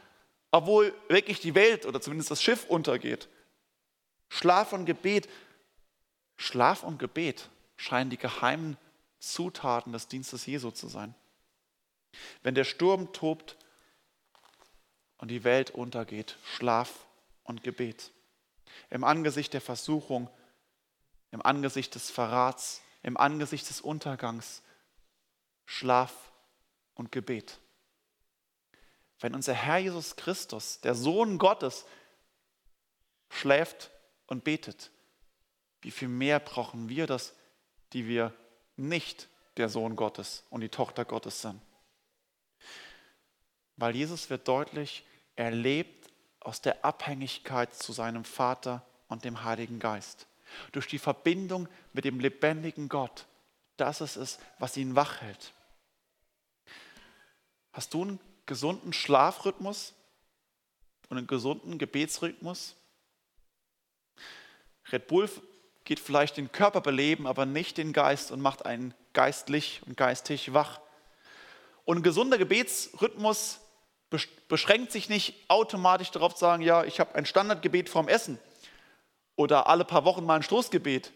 obwohl 0.55 0.95
wirklich 1.09 1.41
die 1.41 1.57
Welt 1.57 1.85
oder 1.85 2.01
zumindest 2.01 2.31
das 2.31 2.41
Schiff 2.41 2.67
untergeht. 2.67 3.29
Schlaf 4.29 4.73
und 4.73 4.85
Gebet. 4.85 5.29
Schlaf 6.37 6.85
und 6.85 7.01
Gebet 7.01 7.51
scheinen 7.77 8.09
die 8.09 8.17
geheimen 8.17 8.77
Zutaten 9.19 9.93
des 9.93 10.07
Dienstes 10.07 10.47
Jesu 10.47 10.71
zu 10.71 10.87
sein. 10.87 11.13
Wenn 12.45 12.55
der 12.55 12.63
Sturm 12.63 13.13
tobt 13.13 13.57
und 15.19 15.33
die 15.33 15.43
Welt 15.43 15.71
untergeht, 15.73 16.37
Schlaf 16.45 17.05
und 17.43 17.65
Gebet. 17.65 18.13
Im 18.91 19.03
Angesicht 19.03 19.55
der 19.55 19.61
Versuchung, 19.61 20.31
im 21.33 21.43
Angesicht 21.45 21.97
des 21.97 22.13
Verrats, 22.13 22.81
im 23.03 23.17
Angesicht 23.17 23.69
des 23.69 23.81
Untergangs 23.81 24.63
Schlaf 25.67 26.31
und 26.95 27.11
Gebet. 27.11 27.59
Wenn 29.21 29.35
unser 29.35 29.55
Herr 29.55 29.79
Jesus 29.79 30.17
Christus, 30.17 30.81
der 30.81 30.95
Sohn 30.95 31.39
Gottes, 31.39 31.87
schläft 33.31 33.91
und 34.27 34.45
betet, 34.45 34.91
wie 35.81 35.91
viel 35.91 36.09
mehr 36.09 36.41
brauchen 36.41 36.89
wir 36.89 37.07
das, 37.07 37.35
die 37.93 38.07
wir 38.07 38.33
nicht 38.77 39.29
der 39.57 39.69
Sohn 39.69 39.97
Gottes 39.97 40.45
und 40.51 40.61
die 40.61 40.69
Tochter 40.69 41.05
Gottes 41.05 41.43
sind. 41.43 41.61
Weil 43.77 43.95
Jesus 43.95 44.31
wird 44.31 44.47
deutlich, 44.49 45.05
er 45.37 45.51
lebt 45.51 46.11
aus 46.41 46.61
der 46.61 46.85
Abhängigkeit 46.85 47.75
zu 47.75 47.93
seinem 47.93 48.25
Vater 48.25 48.85
und 49.09 49.25
dem 49.25 49.45
Heiligen 49.45 49.79
Geist 49.79 50.27
durch 50.73 50.87
die 50.87 50.99
Verbindung 50.99 51.69
mit 51.93 52.05
dem 52.05 52.21
lebendigen 52.21 52.89
Gott. 52.89 53.27
Das 53.77 54.01
ist 54.01 54.17
es, 54.17 54.39
was 54.59 54.77
ihn 54.77 54.95
wach 54.95 55.21
hält. 55.21 55.53
Hast 57.73 57.95
du 57.95 58.03
einen 58.03 58.21
gesunden 58.47 58.93
Schlafrhythmus 58.93 59.95
und 61.09 61.19
einen 61.19 61.27
gesunden 61.27 61.79
Gebetsrhythmus? 61.79 62.77
Red 64.93 65.07
Bull 65.07 65.29
geht 65.85 66.01
vielleicht 66.01 66.37
den 66.37 66.53
Körper 66.53 66.81
beleben, 66.81 67.27
aber 67.27 67.47
nicht 67.47 67.79
den 67.79 67.93
Geist 67.93 68.31
und 68.31 68.41
macht 68.41 68.67
einen 68.67 68.95
geistlich 69.13 69.83
und 69.87 69.97
geistig 69.97 70.53
wach. 70.53 70.81
Und 71.85 71.99
ein 71.99 72.03
gesunder 72.03 72.39
Gebetsrhythmus 72.39 73.61
beschränkt 74.49 74.93
sich 74.93 75.09
nicht 75.09 75.35
automatisch 75.49 76.11
darauf 76.11 76.35
zu 76.35 76.41
sagen, 76.41 76.63
ja, 76.63 76.85
ich 76.85 77.01
habe 77.01 77.15
ein 77.15 77.27
Standardgebet 77.27 77.89
vorm 77.89 78.09
Essen 78.09 78.39
oder 79.37 79.67
alle 79.67 79.85
paar 79.85 80.05
Wochen 80.05 80.25
mal 80.25 80.37
ein 80.37 80.43
Stoßgebet, 80.43 81.13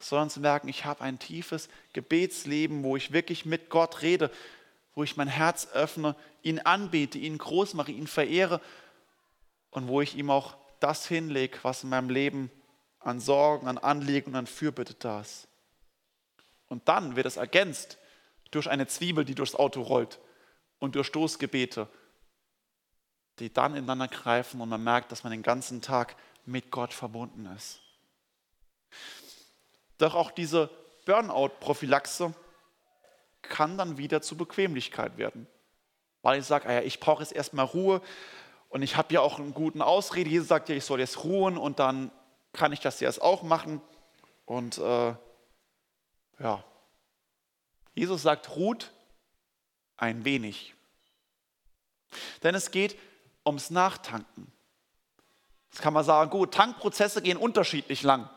sondern 0.00 0.30
zu 0.30 0.40
merken, 0.40 0.68
ich 0.68 0.84
habe 0.84 1.02
ein 1.02 1.18
tiefes 1.18 1.68
Gebetsleben, 1.92 2.82
wo 2.82 2.96
ich 2.96 3.12
wirklich 3.12 3.44
mit 3.44 3.70
Gott 3.70 4.02
rede, 4.02 4.30
wo 4.94 5.02
ich 5.02 5.16
mein 5.16 5.28
Herz 5.28 5.68
öffne, 5.72 6.16
ihn 6.42 6.58
anbete, 6.58 7.18
ihn 7.18 7.38
groß 7.38 7.74
mache, 7.74 7.92
ihn 7.92 8.06
verehre 8.06 8.60
und 9.70 9.88
wo 9.88 10.00
ich 10.00 10.16
ihm 10.16 10.30
auch 10.30 10.56
das 10.80 11.06
hinlege, 11.06 11.58
was 11.62 11.84
in 11.84 11.90
meinem 11.90 12.10
Leben 12.10 12.50
an 13.00 13.20
Sorgen, 13.20 13.68
an 13.68 13.78
Anliegen 13.78 14.30
und 14.30 14.36
an 14.36 14.46
Fürbitte 14.46 14.94
da 14.94 15.20
ist. 15.20 15.48
Und 16.68 16.88
dann 16.88 17.16
wird 17.16 17.26
es 17.26 17.36
ergänzt 17.36 17.98
durch 18.50 18.68
eine 18.68 18.86
Zwiebel, 18.86 19.24
die 19.24 19.34
durchs 19.34 19.54
Auto 19.54 19.82
rollt 19.82 20.20
und 20.78 20.94
durch 20.94 21.06
Stoßgebete, 21.08 21.88
die 23.38 23.52
dann 23.52 23.74
ineinander 23.74 24.08
greifen 24.08 24.60
und 24.60 24.68
man 24.68 24.82
merkt, 24.82 25.12
dass 25.12 25.24
man 25.24 25.30
den 25.30 25.42
ganzen 25.42 25.80
Tag 25.80 26.16
mit 26.44 26.70
Gott 26.70 26.92
verbunden 26.92 27.46
ist. 27.56 27.80
Doch 29.98 30.14
auch 30.14 30.30
diese 30.30 30.70
Burnout-Prophylaxe 31.06 32.34
kann 33.42 33.76
dann 33.76 33.98
wieder 33.98 34.22
zur 34.22 34.38
Bequemlichkeit 34.38 35.18
werden. 35.18 35.46
Weil 36.22 36.40
ich 36.40 36.46
sage, 36.46 36.68
ah 36.68 36.80
ich 36.80 37.00
brauche 37.00 37.22
jetzt 37.22 37.32
erstmal 37.32 37.66
Ruhe 37.66 38.00
und 38.68 38.82
ich 38.82 38.96
habe 38.96 39.12
ja 39.12 39.20
auch 39.20 39.38
einen 39.38 39.54
guten 39.54 39.82
Ausrede. 39.82 40.30
Jesus 40.30 40.48
sagt 40.48 40.68
ja, 40.68 40.76
ich 40.76 40.84
soll 40.84 41.00
jetzt 41.00 41.24
ruhen 41.24 41.58
und 41.58 41.78
dann 41.78 42.10
kann 42.52 42.72
ich 42.72 42.80
das 42.80 43.00
jetzt 43.00 43.20
auch 43.20 43.42
machen. 43.42 43.80
Und 44.46 44.78
äh, 44.78 45.14
ja, 46.38 46.64
Jesus 47.94 48.22
sagt, 48.22 48.56
ruht 48.56 48.92
ein 49.96 50.24
wenig. 50.24 50.74
Denn 52.42 52.54
es 52.54 52.70
geht 52.70 52.96
ums 53.44 53.70
Nachtanken. 53.70 54.52
Jetzt 55.70 55.80
kann 55.80 55.94
man 55.94 56.04
sagen, 56.04 56.30
gut, 56.30 56.52
Tankprozesse 56.52 57.22
gehen 57.22 57.38
unterschiedlich 57.38 58.02
lang. 58.02 58.28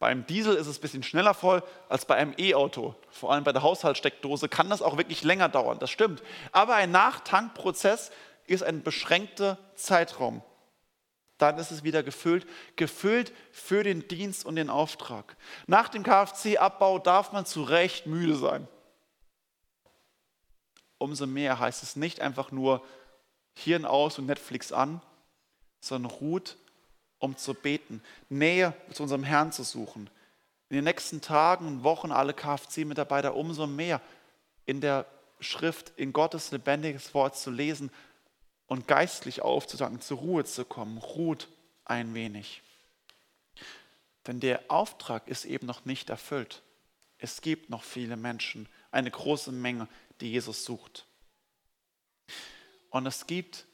Beim 0.00 0.26
Diesel 0.26 0.56
ist 0.56 0.66
es 0.66 0.78
ein 0.78 0.80
bisschen 0.80 1.02
schneller 1.02 1.34
voll 1.34 1.62
als 1.90 2.06
bei 2.06 2.16
einem 2.16 2.34
E-Auto. 2.38 2.94
Vor 3.10 3.32
allem 3.32 3.44
bei 3.44 3.52
der 3.52 3.62
Haushaltssteckdose 3.62 4.48
kann 4.48 4.70
das 4.70 4.80
auch 4.80 4.96
wirklich 4.96 5.22
länger 5.22 5.50
dauern, 5.50 5.78
das 5.78 5.90
stimmt. 5.90 6.22
Aber 6.52 6.74
ein 6.74 6.90
Nachtankprozess 6.90 8.10
ist 8.46 8.62
ein 8.62 8.82
beschränkter 8.82 9.58
Zeitraum. 9.76 10.42
Dann 11.36 11.58
ist 11.58 11.70
es 11.70 11.84
wieder 11.84 12.02
gefüllt, 12.02 12.46
gefüllt 12.76 13.34
für 13.52 13.84
den 13.84 14.08
Dienst 14.08 14.46
und 14.46 14.56
den 14.56 14.70
Auftrag. 14.70 15.36
Nach 15.66 15.90
dem 15.90 16.02
KFC-Abbau 16.02 16.98
darf 16.98 17.32
man 17.32 17.44
zu 17.44 17.62
Recht 17.62 18.06
müde 18.06 18.36
sein. 18.36 18.68
Umso 20.96 21.26
mehr 21.26 21.58
heißt 21.58 21.82
es 21.82 21.96
nicht 21.96 22.20
einfach 22.20 22.52
nur 22.52 22.82
Hirn 23.54 23.84
aus 23.84 24.18
und 24.18 24.26
Netflix 24.26 24.72
an, 24.72 25.02
sondern 25.80 26.10
ruht, 26.10 26.56
um 27.20 27.36
zu 27.36 27.54
beten, 27.54 28.02
Nähe 28.28 28.74
zu 28.92 29.04
unserem 29.04 29.22
Herrn 29.22 29.52
zu 29.52 29.62
suchen. 29.62 30.10
In 30.68 30.76
den 30.76 30.84
nächsten 30.84 31.20
Tagen 31.20 31.66
und 31.66 31.84
Wochen 31.84 32.10
alle 32.10 32.34
KFC-Mitarbeiter 32.34 33.36
umso 33.36 33.66
mehr 33.66 34.00
in 34.66 34.80
der 34.80 35.06
Schrift, 35.38 35.92
in 35.96 36.12
Gottes 36.12 36.50
lebendiges 36.50 37.14
Wort 37.14 37.36
zu 37.36 37.50
lesen 37.50 37.90
und 38.66 38.88
geistlich 38.88 39.42
aufzutanken, 39.42 40.00
zur 40.00 40.18
Ruhe 40.18 40.44
zu 40.44 40.64
kommen. 40.64 40.98
Ruht 40.98 41.48
ein 41.84 42.14
wenig. 42.14 42.62
Denn 44.26 44.40
der 44.40 44.62
Auftrag 44.68 45.28
ist 45.28 45.44
eben 45.44 45.66
noch 45.66 45.84
nicht 45.84 46.10
erfüllt. 46.10 46.62
Es 47.18 47.40
gibt 47.40 47.68
noch 47.68 47.82
viele 47.84 48.16
Menschen, 48.16 48.68
eine 48.90 49.10
große 49.10 49.52
Menge, 49.52 49.88
die 50.20 50.30
Jesus 50.30 50.64
sucht. 50.64 51.06
Und 52.90 53.06
es 53.06 53.26
gibt 53.26 53.66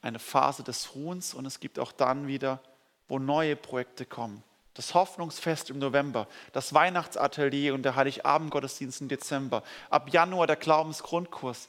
eine 0.00 0.18
Phase 0.18 0.62
des 0.62 0.94
Ruhens 0.94 1.34
und 1.34 1.46
es 1.46 1.60
gibt 1.60 1.78
auch 1.78 1.92
dann 1.92 2.26
wieder, 2.26 2.60
wo 3.08 3.18
neue 3.18 3.56
Projekte 3.56 4.06
kommen. 4.06 4.42
Das 4.74 4.92
Hoffnungsfest 4.92 5.70
im 5.70 5.78
November, 5.78 6.28
das 6.52 6.74
Weihnachtsatelier 6.74 7.72
und 7.72 7.82
der 7.82 7.96
Heiligabendgottesdienst 7.96 9.00
im 9.00 9.08
Dezember, 9.08 9.62
ab 9.88 10.12
Januar 10.12 10.46
der 10.46 10.56
Glaubensgrundkurs, 10.56 11.68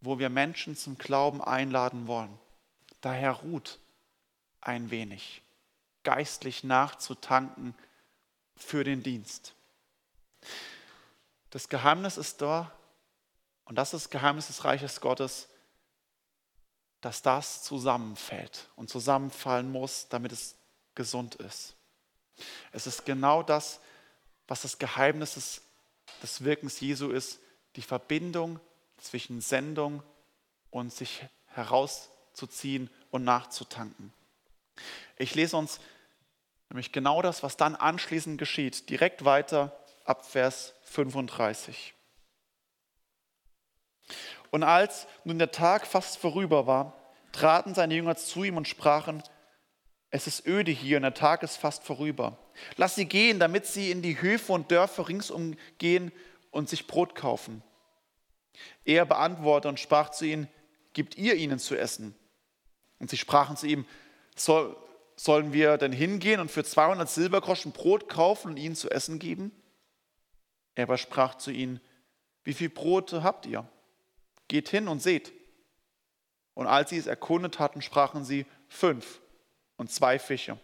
wo 0.00 0.18
wir 0.18 0.28
Menschen 0.28 0.76
zum 0.76 0.98
Glauben 0.98 1.42
einladen 1.42 2.06
wollen. 2.06 2.38
Daher 3.00 3.32
ruht 3.32 3.78
ein 4.60 4.90
wenig, 4.90 5.42
geistlich 6.02 6.62
nachzutanken 6.62 7.74
für 8.56 8.84
den 8.84 9.02
Dienst. 9.02 9.54
Das 11.50 11.68
Geheimnis 11.68 12.18
ist 12.18 12.42
da, 12.42 12.70
und 13.64 13.76
das 13.76 13.94
ist 13.94 14.04
das 14.04 14.10
Geheimnis 14.10 14.48
des 14.48 14.64
Reiches 14.64 15.00
Gottes, 15.00 15.48
dass 17.00 17.22
das 17.22 17.62
zusammenfällt 17.62 18.68
und 18.76 18.90
zusammenfallen 18.90 19.70
muss, 19.70 20.08
damit 20.08 20.32
es 20.32 20.56
gesund 20.94 21.36
ist. 21.36 21.74
Es 22.72 22.86
ist 22.86 23.04
genau 23.04 23.42
das, 23.42 23.80
was 24.46 24.62
das 24.62 24.78
Geheimnis 24.78 25.34
des, 25.34 25.62
des 26.22 26.44
Wirkens 26.44 26.80
Jesu 26.80 27.10
ist, 27.10 27.38
die 27.76 27.82
Verbindung 27.82 28.58
zwischen 28.96 29.40
Sendung 29.40 30.02
und 30.70 30.92
sich 30.92 31.24
herauszuziehen 31.46 32.90
und 33.10 33.24
nachzutanken. 33.24 34.12
Ich 35.16 35.34
lese 35.34 35.56
uns 35.56 35.80
nämlich 36.68 36.92
genau 36.92 37.22
das, 37.22 37.42
was 37.42 37.56
dann 37.56 37.76
anschließend 37.76 38.38
geschieht, 38.38 38.88
direkt 38.90 39.24
weiter 39.24 39.76
ab 40.04 40.24
Vers 40.26 40.74
35. 40.82 41.94
Und 44.50 44.62
als 44.62 45.06
nun 45.24 45.38
der 45.38 45.50
Tag 45.50 45.86
fast 45.86 46.18
vorüber 46.18 46.66
war, 46.66 46.94
traten 47.32 47.74
seine 47.74 47.94
Jünger 47.94 48.16
zu 48.16 48.44
ihm 48.44 48.56
und 48.56 48.68
sprachen, 48.68 49.22
es 50.10 50.26
ist 50.26 50.46
öde 50.46 50.70
hier 50.70 50.96
und 50.96 51.02
der 51.02 51.14
Tag 51.14 51.42
ist 51.42 51.56
fast 51.56 51.84
vorüber. 51.84 52.38
Lass 52.76 52.94
sie 52.94 53.04
gehen, 53.04 53.38
damit 53.38 53.66
sie 53.66 53.90
in 53.90 54.00
die 54.00 54.20
Höfe 54.20 54.52
und 54.52 54.70
Dörfer 54.70 55.08
ringsum 55.08 55.56
gehen 55.76 56.12
und 56.50 56.68
sich 56.68 56.86
Brot 56.86 57.14
kaufen. 57.14 57.62
Er 58.84 59.04
beantwortete 59.04 59.68
und 59.68 59.80
sprach 59.80 60.10
zu 60.10 60.24
ihnen, 60.24 60.48
gibt 60.94 61.16
ihr 61.16 61.34
ihnen 61.34 61.58
zu 61.58 61.76
essen? 61.76 62.14
Und 62.98 63.10
sie 63.10 63.18
sprachen 63.18 63.56
zu 63.56 63.66
ihm, 63.66 63.86
soll, 64.34 64.76
sollen 65.14 65.52
wir 65.52 65.76
denn 65.76 65.92
hingehen 65.92 66.40
und 66.40 66.50
für 66.50 66.64
200 66.64 67.08
Silbergroschen 67.08 67.72
Brot 67.72 68.08
kaufen 68.08 68.48
und 68.48 68.56
ihnen 68.56 68.74
zu 68.74 68.90
essen 68.90 69.18
geben? 69.18 69.52
Er 70.74 70.84
aber 70.84 70.96
sprach 70.96 71.34
zu 71.36 71.50
ihnen, 71.50 71.80
wie 72.44 72.54
viel 72.54 72.70
Brote 72.70 73.22
habt 73.22 73.46
ihr? 73.46 73.68
Geht 74.48 74.68
hin 74.68 74.88
und 74.88 75.00
seht. 75.00 75.32
Und 76.54 76.66
als 76.66 76.90
sie 76.90 76.98
es 76.98 77.06
erkundet 77.06 77.58
hatten, 77.58 77.82
sprachen 77.82 78.24
sie 78.24 78.46
fünf 78.68 79.20
und 79.76 79.92
zwei 79.92 80.18
Fische. 80.18 80.58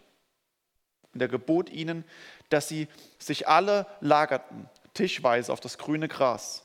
Und 1.13 1.21
er 1.21 1.29
gebot 1.29 1.69
ihnen, 1.69 2.03
dass 2.49 2.67
sie 2.67 2.87
sich 3.17 3.47
alle 3.47 3.87
lagerten, 4.01 4.69
tischweise 4.93 5.53
auf 5.53 5.61
das 5.61 5.77
grüne 5.77 6.09
Gras. 6.09 6.63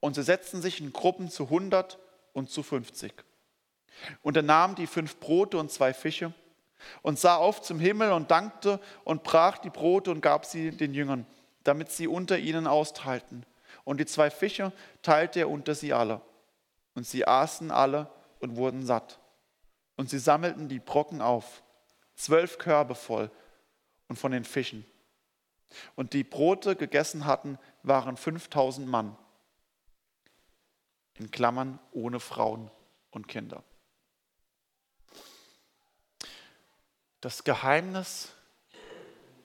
Und 0.00 0.14
sie 0.14 0.22
setzten 0.22 0.60
sich 0.60 0.80
in 0.80 0.92
Gruppen 0.92 1.30
zu 1.30 1.48
hundert 1.48 1.98
und 2.34 2.50
zu 2.50 2.62
fünfzig. 2.62 3.24
Und 4.20 4.36
er 4.36 4.42
nahm 4.42 4.74
die 4.74 4.86
fünf 4.86 5.18
Brote 5.18 5.56
und 5.56 5.72
zwei 5.72 5.94
Fische 5.94 6.34
und 7.00 7.18
sah 7.18 7.36
auf 7.36 7.62
zum 7.62 7.80
Himmel 7.80 8.12
und 8.12 8.30
dankte 8.30 8.78
und 9.04 9.22
brach 9.22 9.56
die 9.56 9.70
Brote 9.70 10.10
und 10.10 10.20
gab 10.20 10.44
sie 10.44 10.70
den 10.70 10.92
Jüngern, 10.92 11.26
damit 11.64 11.90
sie 11.90 12.06
unter 12.06 12.38
ihnen 12.38 12.66
austeilten. 12.66 13.46
Und 13.84 13.98
die 13.98 14.06
zwei 14.06 14.28
Fische 14.28 14.72
teilte 15.00 15.40
er 15.40 15.48
unter 15.48 15.74
sie 15.74 15.94
alle. 15.94 16.20
Und 16.96 17.06
sie 17.06 17.28
aßen 17.28 17.70
alle 17.70 18.10
und 18.40 18.56
wurden 18.56 18.84
satt. 18.84 19.20
Und 19.96 20.10
sie 20.10 20.18
sammelten 20.18 20.68
die 20.68 20.80
Brocken 20.80 21.20
auf, 21.20 21.62
zwölf 22.16 22.58
Körbe 22.58 22.94
voll 22.94 23.30
und 24.08 24.16
von 24.16 24.32
den 24.32 24.44
Fischen. 24.44 24.84
Und 25.94 26.14
die 26.14 26.24
Brote 26.24 26.74
gegessen 26.74 27.26
hatten, 27.26 27.58
waren 27.82 28.16
5000 28.16 28.88
Mann. 28.88 29.16
In 31.18 31.30
Klammern 31.30 31.78
ohne 31.92 32.18
Frauen 32.18 32.70
und 33.10 33.28
Kinder. 33.28 33.62
Das 37.20 37.44
Geheimnis 37.44 38.32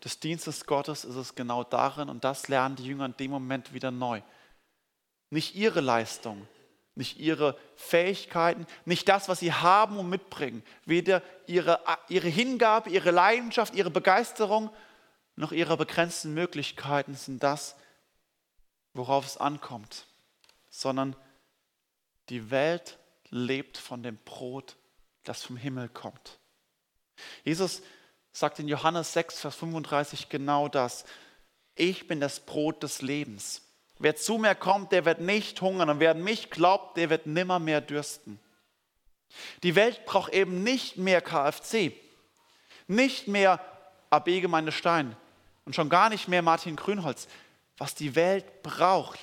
des 0.03 0.19
Dienstes 0.19 0.65
Gottes 0.65 1.03
ist 1.03 1.15
es 1.15 1.35
genau 1.35 1.65
darin, 1.65 2.07
und 2.07 2.23
das 2.23 2.47
lernen 2.47 2.77
die 2.77 2.85
Jünger 2.85 3.07
in 3.07 3.17
dem 3.17 3.31
Moment 3.31 3.73
wieder 3.73 3.91
neu. 3.91 4.21
Nicht 5.29 5.55
ihre 5.55 5.81
Leistung, 5.81 6.47
nicht 7.01 7.19
ihre 7.19 7.57
Fähigkeiten, 7.75 8.67
nicht 8.85 9.09
das, 9.09 9.27
was 9.27 9.39
sie 9.39 9.51
haben 9.51 9.97
und 9.97 10.07
mitbringen, 10.07 10.63
weder 10.85 11.23
ihre, 11.47 11.79
ihre 12.09 12.27
Hingabe, 12.27 12.91
ihre 12.91 13.09
Leidenschaft, 13.09 13.73
ihre 13.73 13.89
Begeisterung, 13.89 14.69
noch 15.35 15.51
ihre 15.51 15.77
begrenzten 15.77 16.35
Möglichkeiten 16.35 17.15
sind 17.15 17.41
das, 17.41 17.75
worauf 18.93 19.25
es 19.25 19.37
ankommt, 19.37 20.05
sondern 20.69 21.15
die 22.29 22.51
Welt 22.51 22.99
lebt 23.29 23.79
von 23.79 24.03
dem 24.03 24.17
Brot, 24.17 24.75
das 25.23 25.41
vom 25.43 25.57
Himmel 25.57 25.89
kommt. 25.89 26.37
Jesus 27.43 27.81
sagt 28.31 28.59
in 28.59 28.67
Johannes 28.67 29.13
6, 29.13 29.39
Vers 29.39 29.55
35 29.55 30.29
genau 30.29 30.67
das. 30.67 31.05
Ich 31.73 32.07
bin 32.07 32.19
das 32.19 32.39
Brot 32.39 32.83
des 32.83 33.01
Lebens. 33.01 33.63
Wer 34.01 34.15
zu 34.15 34.39
mir 34.39 34.55
kommt, 34.55 34.91
der 34.91 35.05
wird 35.05 35.21
nicht 35.21 35.61
hungern 35.61 35.91
und 35.91 35.99
wer 35.99 36.11
an 36.11 36.23
mich 36.23 36.49
glaubt, 36.49 36.97
der 36.97 37.11
wird 37.11 37.27
nimmer 37.27 37.59
mehr 37.59 37.81
dürsten. 37.81 38.39
Die 39.61 39.75
Welt 39.75 40.05
braucht 40.07 40.33
eben 40.33 40.63
nicht 40.63 40.97
mehr 40.97 41.21
KFC, 41.21 41.93
nicht 42.87 43.27
mehr 43.27 43.63
AB 44.09 44.41
Gemeinde 44.41 44.71
Stein 44.71 45.15
und 45.65 45.75
schon 45.75 45.87
gar 45.87 46.09
nicht 46.09 46.27
mehr 46.27 46.41
Martin 46.41 46.75
Grünholz. 46.75 47.27
Was 47.77 47.93
die 47.93 48.15
Welt 48.15 48.63
braucht, 48.63 49.19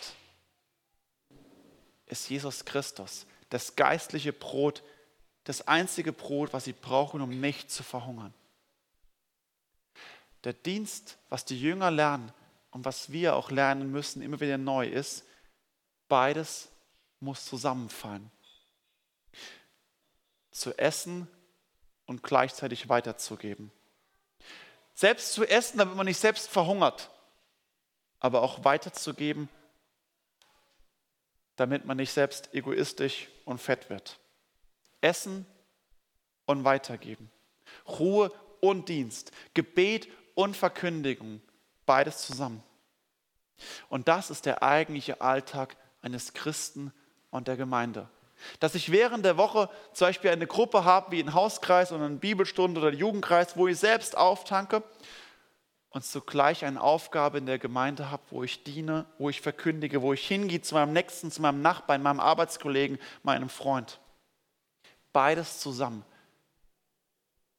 ist 2.07 2.31
Jesus 2.31 2.65
Christus, 2.65 3.27
das 3.51 3.75
geistliche 3.75 4.33
Brot, 4.33 4.85
das 5.43 5.67
einzige 5.67 6.13
Brot, 6.13 6.53
was 6.53 6.65
sie 6.65 6.73
brauchen, 6.73 7.21
um 7.21 7.41
nicht 7.41 7.73
zu 7.73 7.83
verhungern. 7.83 8.33
Der 10.45 10.53
Dienst, 10.53 11.19
was 11.31 11.45
die 11.45 11.61
Jünger 11.61 11.91
lernen, 11.91 12.33
und 12.79 12.85
was 12.85 13.11
wir 13.11 13.35
auch 13.35 13.51
lernen 13.51 13.91
müssen, 13.91 14.23
immer 14.23 14.39
wieder 14.39 14.57
neu 14.57 14.87
ist, 14.87 15.25
beides 16.07 16.69
muss 17.19 17.45
zusammenfallen. 17.45 18.31
Zu 20.53 20.79
essen 20.79 21.27
und 22.07 22.23
gleichzeitig 22.23 22.89
weiterzugeben. 22.89 23.73
Selbst 24.95 25.33
zu 25.33 25.45
essen, 25.45 25.79
damit 25.79 25.97
man 25.97 26.07
nicht 26.07 26.21
selbst 26.21 26.49
verhungert, 26.49 27.11
aber 28.21 28.43
auch 28.43 28.65
weiterzugeben, 28.65 29.49
damit 31.57 31.85
man 31.85 31.97
nicht 31.97 32.13
selbst 32.13 32.55
egoistisch 32.55 33.27
und 33.45 33.59
fett 33.59 33.91
wird. 33.91 34.21
Essen 35.01 35.47
und 36.47 36.63
weitergeben. 36.63 37.29
Ruhe 37.89 38.31
und 38.61 38.89
Dienst. 38.89 39.33
Gebet 39.53 40.09
und 40.37 40.57
Verkündigung 40.57 41.43
Beides 41.89 42.19
zusammen. 42.19 42.63
Und 43.89 44.09
das 44.09 44.31
ist 44.31 44.47
der 44.47 44.63
eigentliche 44.63 45.21
Alltag 45.21 45.77
eines 46.03 46.33
Christen 46.33 46.93
und 47.31 47.49
der 47.49 47.57
Gemeinde. 47.57 48.09
Dass 48.61 48.75
ich 48.75 48.93
während 48.93 49.25
der 49.25 49.37
Woche 49.37 49.69
zum 49.93 50.07
Beispiel 50.07 50.31
eine 50.31 50.47
Gruppe 50.47 50.85
habe, 50.85 51.11
wie 51.13 51.21
ein 51.21 51.35
Hauskreis 51.35 51.93
oder 51.93 52.05
eine 52.05 52.17
Bibelstunde 52.17 52.81
oder 52.81 52.89
einen 52.91 52.99
Jugendkreis, 52.99 53.57
wo 53.57 53.67
ich 53.67 53.79
selbst 53.79 54.17
auftanke 54.17 54.83
und 55.91 56.05
zugleich 56.05 56.65
eine 56.65 56.81
Aufgabe 56.81 57.39
in 57.39 57.47
der 57.47 57.59
Gemeinde 57.59 58.11
habe, 58.11 58.23
wo 58.31 58.45
ich 58.45 58.63
diene, 58.63 59.07
wo 59.19 59.29
ich 59.29 59.41
verkündige, 59.41 60.03
wo 60.03 60.13
ich 60.13 60.27
hingehe 60.27 60.63
zu 60.63 60.75
meinem 60.75 60.93
Nächsten, 60.93 61.33
zu 61.33 61.43
meinem 61.43 61.63
Nachbarn, 61.63 62.03
meinem 62.03 62.21
Arbeitskollegen, 62.21 62.99
meinem 63.23 63.49
Freund. 63.49 63.99
Beides 65.13 65.59
zusammen. 65.61 66.05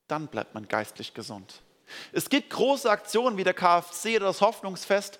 Dann 0.07 0.27
bleibt 0.27 0.53
man 0.53 0.67
geistlich 0.67 1.13
gesund. 1.13 1.61
Es 2.11 2.29
gibt 2.29 2.51
große 2.51 2.89
Aktionen 2.89 3.37
wie 3.37 3.43
der 3.43 3.53
KFC 3.53 4.15
oder 4.15 4.27
das 4.27 4.41
Hoffnungsfest, 4.41 5.19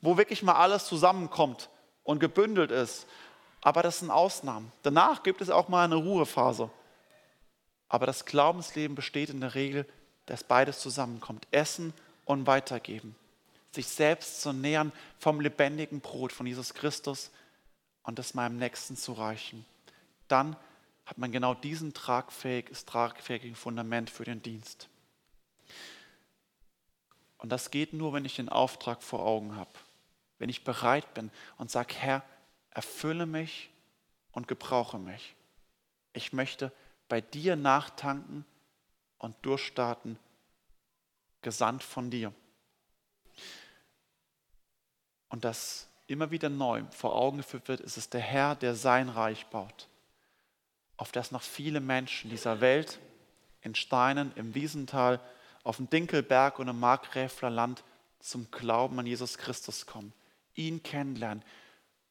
wo 0.00 0.16
wirklich 0.16 0.42
mal 0.42 0.54
alles 0.54 0.86
zusammenkommt 0.86 1.68
und 2.04 2.20
gebündelt 2.20 2.70
ist. 2.70 3.06
Aber 3.60 3.82
das 3.82 3.98
sind 4.00 4.10
Ausnahmen. 4.10 4.72
Danach 4.82 5.22
gibt 5.22 5.40
es 5.40 5.50
auch 5.50 5.68
mal 5.68 5.84
eine 5.84 5.96
Ruhephase. 5.96 6.70
Aber 7.88 8.06
das 8.06 8.24
Glaubensleben 8.24 8.94
besteht 8.94 9.30
in 9.30 9.40
der 9.40 9.54
Regel, 9.54 9.86
dass 10.26 10.44
beides 10.44 10.80
zusammenkommt. 10.80 11.46
Essen 11.50 11.92
und 12.24 12.46
weitergeben. 12.46 13.16
Sich 13.72 13.88
selbst 13.88 14.42
zu 14.42 14.52
nähern 14.52 14.92
vom 15.18 15.40
lebendigen 15.40 16.00
Brot 16.00 16.32
von 16.32 16.46
Jesus 16.46 16.74
Christus 16.74 17.30
und 18.02 18.18
es 18.18 18.34
meinem 18.34 18.56
Nächsten 18.58 18.96
zu 18.96 19.12
reichen. 19.12 19.64
Dann 20.28 20.56
hat 21.06 21.18
man 21.18 21.32
genau 21.32 21.54
diesen 21.54 21.94
tragfähiges, 21.94 22.84
tragfähigen 22.84 23.54
Fundament 23.54 24.10
für 24.10 24.24
den 24.24 24.42
Dienst. 24.42 24.88
Und 27.38 27.50
das 27.50 27.70
geht 27.70 27.92
nur, 27.92 28.12
wenn 28.12 28.24
ich 28.24 28.36
den 28.36 28.48
Auftrag 28.48 29.02
vor 29.02 29.24
Augen 29.24 29.56
habe. 29.56 29.70
Wenn 30.38 30.48
ich 30.48 30.64
bereit 30.64 31.14
bin 31.14 31.30
und 31.56 31.70
sage, 31.70 31.94
Herr, 31.94 32.22
erfülle 32.70 33.26
mich 33.26 33.70
und 34.32 34.48
gebrauche 34.48 34.98
mich. 34.98 35.34
Ich 36.12 36.32
möchte 36.32 36.72
bei 37.08 37.20
dir 37.20 37.56
nachtanken 37.56 38.44
und 39.18 39.34
durchstarten, 39.42 40.18
gesandt 41.42 41.82
von 41.82 42.10
dir. 42.10 42.32
Und 45.28 45.44
das 45.44 45.88
immer 46.06 46.30
wieder 46.30 46.48
neu 46.48 46.82
vor 46.90 47.14
Augen 47.14 47.38
geführt 47.38 47.68
wird, 47.68 47.80
ist 47.80 47.96
es 47.96 48.08
der 48.08 48.20
Herr, 48.20 48.54
der 48.56 48.74
sein 48.74 49.08
Reich 49.08 49.46
baut, 49.46 49.88
auf 50.96 51.12
das 51.12 51.30
noch 51.30 51.42
viele 51.42 51.80
Menschen 51.80 52.30
dieser 52.30 52.60
Welt 52.60 52.98
in 53.60 53.74
Steinen, 53.74 54.32
im 54.36 54.54
Wiesental, 54.54 55.20
auf 55.64 55.76
dem 55.76 55.90
Dinkelberg 55.90 56.58
und 56.58 56.68
im 56.68 56.80
Markgräfler 56.80 57.50
Land 57.50 57.84
zum 58.20 58.50
Glauben 58.50 58.98
an 58.98 59.06
Jesus 59.06 59.36
Christus 59.36 59.86
kommen, 59.86 60.12
ihn 60.58 60.82
kennenlernen, 60.82 61.44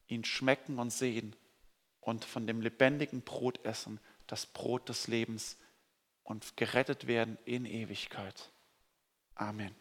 ihn 0.08 0.24
schmecken 0.24 0.78
und 0.78 0.90
sehen 0.90 1.36
und 2.00 2.24
von 2.24 2.46
dem 2.46 2.60
lebendigen 2.60 3.22
Brot 3.22 3.64
essen, 3.64 4.00
das 4.26 4.46
Brot 4.46 4.88
des 4.88 5.06
Lebens 5.06 5.58
und 6.24 6.56
gerettet 6.56 7.06
werden 7.06 7.38
in 7.44 7.64
Ewigkeit. 7.64 8.50
Amen. 9.34 9.74